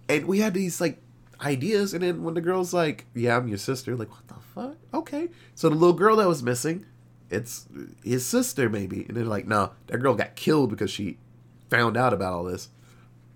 [0.08, 1.01] And we had these like
[1.41, 4.78] ideas, and then when the girl's like, yeah, I'm your sister, like, what the fuck?
[4.93, 5.30] Okay.
[5.56, 6.86] So the little girl that was missing,
[7.30, 7.68] it's
[8.03, 11.18] his sister maybe, and they're like, no, that girl got killed because she
[11.70, 12.70] found out about all this.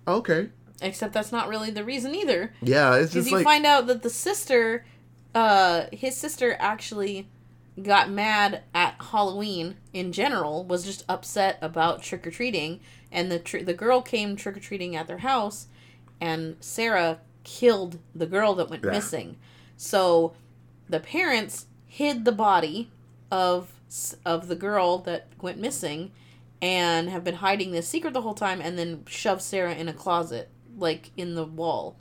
[0.06, 0.50] Okay.
[0.82, 2.52] Except that's not really the reason either.
[2.62, 4.84] Yeah, it's Because just you like find out that the sister,
[5.34, 7.28] uh, his sister actually
[7.82, 12.80] got mad at Halloween in general, was just upset about trick or treating,
[13.12, 15.66] and the tr- the girl came trick or treating at their house,
[16.20, 18.90] and Sarah killed the girl that went Yeah.
[18.90, 19.36] missing.
[19.76, 20.34] So
[20.88, 22.90] the parents hid the body
[23.30, 23.72] of
[24.24, 26.12] of the girl that went missing
[26.62, 29.92] and have been hiding this secret the whole time and then shoved Sarah in a
[29.92, 30.48] closet
[30.78, 31.96] like in the wall.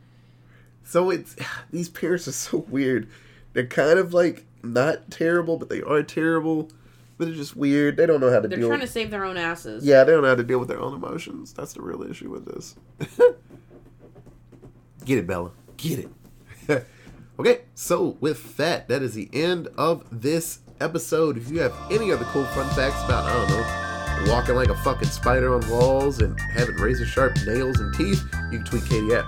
[0.84, 1.36] So it's
[1.72, 3.08] these parents are so weird.
[3.54, 6.70] They're kind of like not terrible, but they are terrible.
[7.18, 7.98] But they're just weird.
[7.98, 8.68] They don't know how to They're deal.
[8.70, 9.84] trying with, to save their own asses.
[9.84, 11.52] Yeah, they don't know how to deal with their own emotions.
[11.52, 12.76] That's the real issue with this.
[15.10, 15.50] Get it, Bella.
[15.76, 16.08] Get
[16.68, 16.86] it.
[17.40, 21.36] okay, so with that, that is the end of this episode.
[21.36, 24.76] If you have any other cool fun facts about, I don't know, walking like a
[24.76, 29.16] fucking spider on walls and having razor sharp nails and teeth, you can tweet Katie
[29.16, 29.26] at.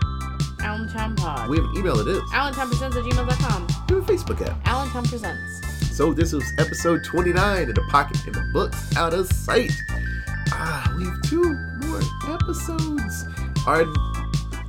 [0.59, 1.49] Allentown Pod.
[1.49, 2.21] We have an email it is.
[2.31, 3.67] AllentownPresents at gmail.com.
[3.89, 4.67] We have a Facebook app.
[4.67, 5.97] Allentown Presents.
[5.97, 9.71] So this was episode 29 in the pocket in the books out of sight.
[10.51, 13.25] Ah, we have two more episodes.
[13.65, 13.85] Our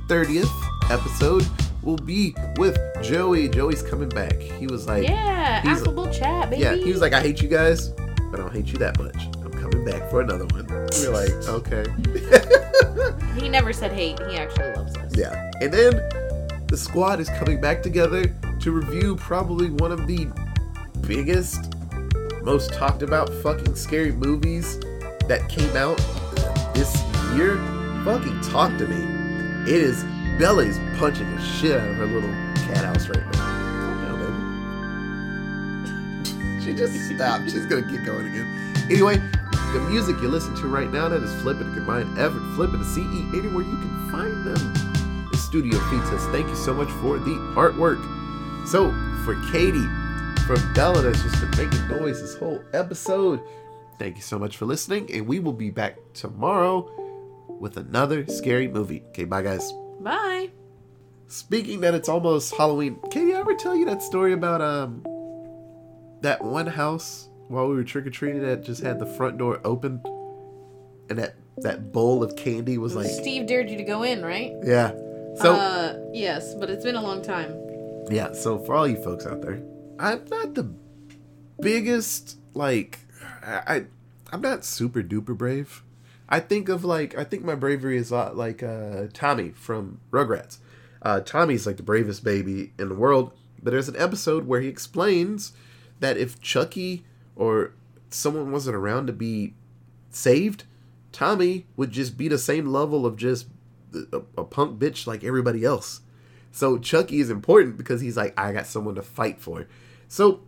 [0.07, 1.45] 30th episode
[1.81, 3.49] will be with Joey.
[3.49, 4.39] Joey's coming back.
[4.39, 6.61] He was like, Yeah, he's- affable chat, baby.
[6.61, 9.27] yeah, he was like, I hate you guys, but I don't hate you that much.
[9.43, 10.65] I'm coming back for another one.
[10.67, 11.85] We're like, okay.
[13.39, 14.19] He never said hate.
[14.29, 15.11] He actually loves us.
[15.17, 15.51] Yeah.
[15.59, 15.93] And then
[16.67, 20.27] the squad is coming back together to review probably one of the
[21.01, 21.73] biggest,
[22.43, 24.79] most talked about fucking scary movies
[25.27, 25.97] that came out
[26.73, 26.95] this
[27.35, 27.57] year.
[28.05, 29.01] Fucking talk to me.
[29.69, 30.03] It is
[30.37, 32.29] Bella's punching the shit out of her little
[32.67, 33.39] cat house right now.
[33.81, 34.17] Calm down,
[36.23, 36.63] baby.
[36.65, 37.51] she just stopped.
[37.51, 38.73] She's gonna keep going again.
[38.89, 39.21] Anyway,
[39.73, 42.85] the music you listen to right now that is flipping to combine Everett, flipping to
[42.85, 44.73] Cere anywhere you can find them.
[45.31, 46.25] The studio feeds us.
[46.27, 48.01] Thank you so much for the artwork.
[48.67, 48.91] So
[49.25, 49.87] for Katie,
[50.45, 53.41] for Bella that's just been making noise this whole episode.
[53.99, 56.89] Thank you so much for listening, and we will be back tomorrow
[57.47, 59.03] with another scary movie.
[59.09, 59.73] Okay, bye guys.
[60.03, 60.49] Bye.
[61.27, 65.03] Speaking that it's almost Halloween, Katie, I ever tell you that story about um
[66.21, 69.59] that one house while we were trick or treating that just had the front door
[69.63, 70.01] open,
[71.09, 74.51] and that that bowl of candy was like, Steve dared you to go in, right?
[74.63, 74.91] yeah.
[75.37, 77.55] So uh, yes, but it's been a long time.
[78.11, 79.63] yeah, so for all you folks out there,
[79.99, 80.71] I'm not the
[81.59, 82.99] biggest like
[83.41, 83.85] I, I
[84.31, 85.83] I'm not super duper brave.
[86.33, 89.99] I think of like I think my bravery is a lot like uh, Tommy from
[90.09, 90.57] Rugrats.
[91.03, 94.67] Uh, Tommy's like the bravest baby in the world, but there's an episode where he
[94.67, 95.53] explains
[95.99, 97.05] that if Chucky
[97.35, 97.75] or
[98.09, 99.53] someone wasn't around to be
[100.09, 100.63] saved,
[101.11, 103.45] Tommy would just be the same level of just
[104.11, 106.01] a, a punk bitch like everybody else.
[106.51, 109.67] So Chucky is important because he's like, I got someone to fight for.
[110.07, 110.41] So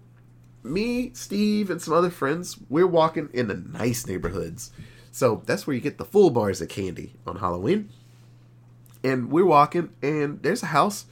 [0.64, 4.72] me, Steve, and some other friends, we're walking in the nice neighborhoods.
[5.16, 7.88] So that's where you get the full bars of candy on Halloween.
[9.02, 11.06] And we're walking, and there's a house.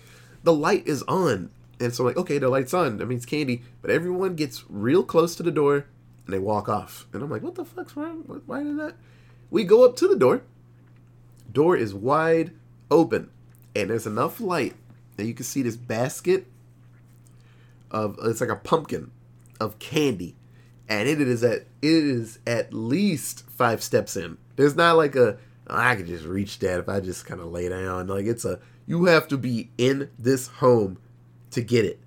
[0.43, 1.51] The light is on.
[1.79, 2.97] And so, I'm like, okay, the light's on.
[2.97, 3.63] That means candy.
[3.81, 5.85] But everyone gets real close to the door,
[6.25, 7.07] and they walk off.
[7.13, 8.25] And I'm like, what the fuck's wrong?
[8.45, 8.95] Why did that?
[9.49, 10.41] We go up to the door.
[11.49, 12.51] Door is wide
[12.91, 13.29] open,
[13.73, 14.75] and there's enough light
[15.15, 16.47] that you can see this basket
[17.89, 19.11] of it's like a pumpkin
[19.61, 20.35] of candy,
[20.89, 24.37] and it is at it is at least five steps in.
[24.55, 27.47] There's not like a "Oh, I could just reach that if I just kind of
[27.47, 28.07] lay down.
[28.07, 30.97] Like it's a you have to be in this home
[31.51, 31.99] to get it.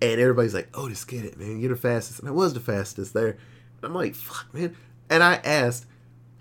[0.00, 1.60] And everybody's like, "Oh, just get it, man!
[1.60, 3.30] You're the fastest." And I was the fastest there.
[3.30, 4.76] And I'm like, "Fuck, man!"
[5.10, 5.86] And I asked,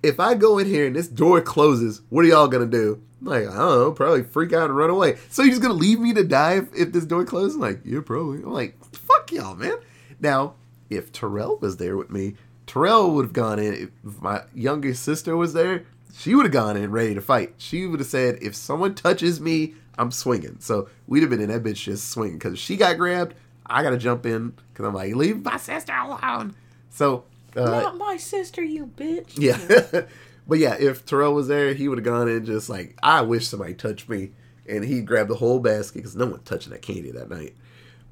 [0.04, 3.28] "If I go in here and this door closes, what are y'all gonna do?" I'm
[3.28, 5.18] like, I don't know, probably freak out and run away.
[5.30, 7.56] So you're just gonna leave me to die if, if this door closes?
[7.56, 8.44] I'm like, yeah, probably.
[8.44, 9.78] I'm like, fuck y'all, man.
[10.20, 10.56] Now,
[10.90, 12.36] if Terrell was there with me,
[12.66, 13.92] Terrell would have gone in.
[14.06, 15.86] If my younger sister was there,
[16.18, 17.54] she would have gone in ready to fight.
[17.58, 20.58] She would have said, if someone touches me, I'm swinging.
[20.60, 22.38] So we'd have been in that bitch just swinging.
[22.38, 23.36] Because she got grabbed,
[23.66, 24.54] I got to jump in.
[24.74, 26.56] Because I'm like, leave my sister alone.
[26.90, 27.26] So,
[27.56, 29.34] uh, Not my sister, you bitch.
[29.36, 30.06] yeah.
[30.48, 33.48] but yeah, if Terrell was there, he would have gone in just like, I wish
[33.48, 34.32] somebody touched me.
[34.70, 37.56] And he grabbed the whole basket because no one touching that candy that night.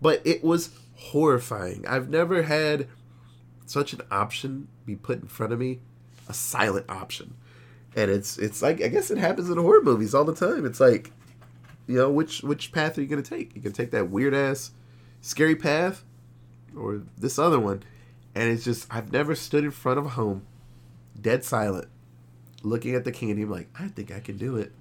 [0.02, 1.86] But it was horrifying.
[1.88, 2.88] I've never had
[3.66, 5.80] such an option be put in front of me,
[6.28, 7.36] a silent option.
[7.96, 10.66] And it's it's like I guess it happens in horror movies all the time.
[10.66, 11.12] It's like,
[11.88, 13.56] you know, which which path are you gonna take?
[13.56, 14.72] You can take that weird ass
[15.22, 16.04] scary path
[16.78, 17.84] or this other one.
[18.36, 20.46] And it's just I've never stood in front of a home,
[21.20, 21.88] dead silent,
[22.64, 23.44] looking at the candy.
[23.44, 24.74] I'm like, I think I can do it.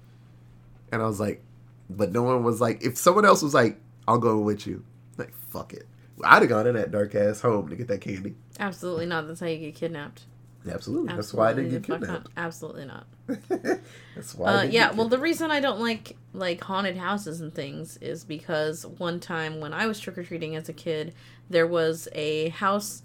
[0.91, 1.41] And I was like,
[1.89, 4.83] but no one was like, if someone else was like, I'll go with you.
[5.17, 5.87] Like, fuck it.
[6.23, 8.35] I'd have gone in that dark ass home to get that candy.
[8.59, 9.27] Absolutely not.
[9.27, 10.23] That's how you get kidnapped.
[10.67, 11.13] Absolutely.
[11.13, 12.29] That's why I didn't Absolutely get kidnapped.
[12.35, 12.43] not.
[12.45, 13.07] Absolutely not.
[14.15, 14.53] That's why.
[14.53, 18.85] Uh, yeah, well, the reason I don't like like haunted houses and things is because
[18.85, 21.13] one time when I was trick or treating as a kid,
[21.49, 23.03] there was a house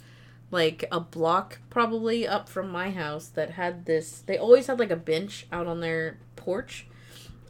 [0.51, 4.21] like a block probably up from my house that had this.
[4.23, 6.87] They always had like a bench out on their porch,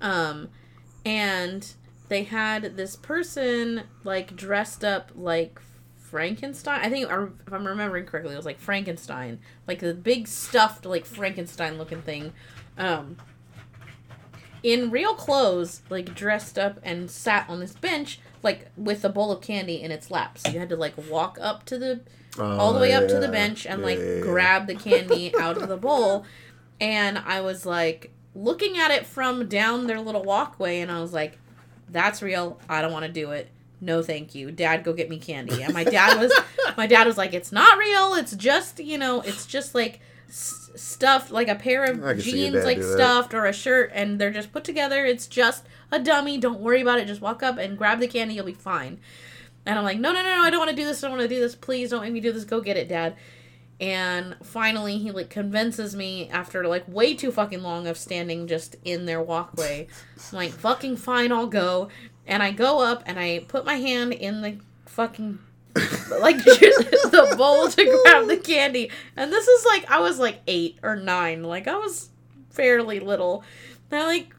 [0.01, 0.49] Um,
[1.05, 1.73] and
[2.11, 5.59] they had this person like dressed up like
[5.97, 6.81] Frankenstein.
[6.83, 11.07] I think if I'm remembering correctly, it was like Frankenstein, like the big stuffed like
[11.07, 12.33] Frankenstein looking thing.
[12.77, 13.17] Um,
[14.63, 19.33] in real clothes, like dressed up and sat on this bench, like with a bowl
[19.33, 20.37] of candy in its lap.
[20.37, 22.01] So you had to like walk up to the
[22.39, 24.21] all the way up to the bench and like Yeah.
[24.21, 26.25] grab the candy out of the bowl.
[26.81, 31.13] And I was like looking at it from down their little walkway, and I was
[31.13, 31.39] like,
[31.93, 32.61] "That's real.
[32.69, 33.49] I don't want to do it.
[33.81, 34.85] No, thank you, Dad.
[34.85, 36.33] Go get me candy." And my dad was,
[36.77, 38.15] my dad was like, "It's not real.
[38.15, 42.23] It's just you know, it's just like." s- Stuffed like a pair of I can
[42.23, 45.05] see your jeans, like stuffed, or a shirt, and they're just put together.
[45.05, 46.39] It's just a dummy.
[46.39, 47.09] Don't worry about it.
[47.09, 48.35] Just walk up and grab the candy.
[48.35, 49.01] You'll be fine.
[49.67, 51.03] And I'm like, no, no, no, no, I don't want to do this.
[51.03, 51.57] I don't want to do this.
[51.57, 52.45] Please don't make me do this.
[52.45, 53.17] Go get it, Dad.
[53.81, 58.77] And finally, he like convinces me after like way too fucking long of standing just
[58.85, 59.87] in their walkway.
[60.31, 61.89] I'm like, fucking fine, I'll go.
[62.27, 65.39] And I go up and I put my hand in the fucking
[66.21, 68.91] like the bowl to grab the candy.
[69.17, 71.43] And this is like I was like eight or nine.
[71.43, 72.11] Like I was
[72.51, 73.43] fairly little.
[73.91, 74.35] And I like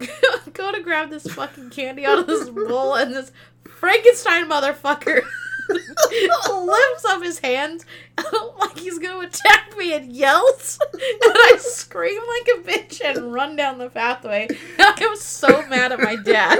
[0.52, 3.30] go to grab this fucking candy out of this bowl and this
[3.64, 5.22] Frankenstein motherfucker
[5.70, 7.84] lifts up his hands
[8.58, 13.56] like he's gonna attack me and yells and I scream like a bitch and run
[13.56, 14.48] down the pathway.
[14.78, 16.58] I was so mad at my dad.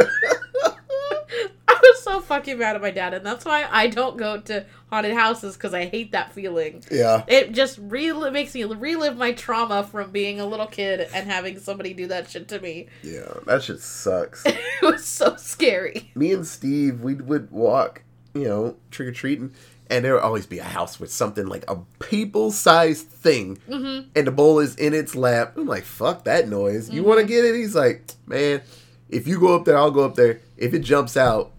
[1.68, 4.64] I was so fucking mad at my dad and that's why I don't go to
[4.90, 6.82] haunted houses because I hate that feeling.
[6.90, 7.24] Yeah.
[7.26, 11.58] It just really makes me relive my trauma from being a little kid and having
[11.58, 12.86] somebody do that shit to me.
[13.02, 13.32] Yeah.
[13.46, 14.44] That shit sucks.
[14.82, 16.10] It was so scary.
[16.14, 18.02] Me and Steve, we would walk,
[18.34, 19.52] you know, trick or treating,
[19.88, 24.08] and there would always be a house with something like a people sized thing, Mm-hmm.
[24.14, 25.54] and the bowl is in its lap.
[25.56, 26.90] I'm like, fuck that noise.
[26.90, 27.54] You want to get it?
[27.56, 28.62] He's like, man,
[29.08, 30.40] if you go up there, I'll go up there.
[30.56, 31.52] If it jumps out,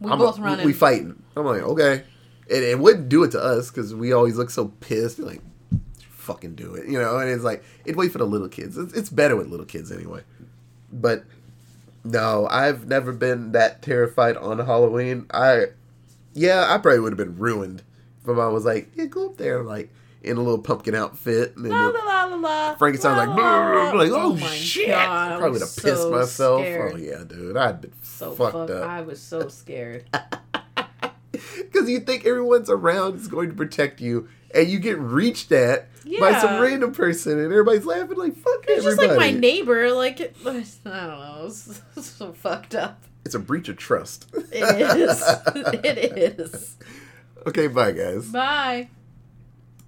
[0.00, 0.66] We I'm both we- running.
[0.66, 1.22] We fighting.
[1.36, 2.04] I'm like, okay.
[2.50, 5.18] And it wouldn't do it to us because we always look so pissed.
[5.20, 5.40] Like,
[6.10, 7.18] fucking do it, you know.
[7.18, 8.76] And it's like it wait for the little kids.
[8.76, 10.22] It's, it's better with little kids anyway.
[10.92, 11.24] But
[12.04, 15.26] no, I've never been that terrified on Halloween.
[15.32, 15.66] I,
[16.34, 17.82] yeah, I probably would have been ruined
[18.20, 19.90] if my mom was like, yeah, go up there, like
[20.22, 22.74] in a little pumpkin outfit, and then La la la la.
[22.76, 23.92] Frankenstein's like, La.
[23.92, 24.88] Like, oh, oh, my shit!
[24.88, 26.60] God, I I probably would was have pissed myself.
[26.60, 26.92] Oh, scared.
[26.94, 28.88] Oh yeah, dude, I'd been So fucked fuck, up.
[28.88, 30.04] I was so scared.
[31.32, 35.88] Because you think everyone's around is going to protect you, and you get reached at
[36.18, 39.90] by some random person, and everybody's laughing like, fuck It's just like my neighbor.
[39.92, 41.44] Like it, I don't know.
[41.96, 43.04] It's so fucked up.
[43.24, 44.26] It's a breach of trust.
[44.52, 45.22] It is.
[45.84, 46.76] it is.
[47.46, 48.26] okay, bye, guys.
[48.28, 48.88] Bye.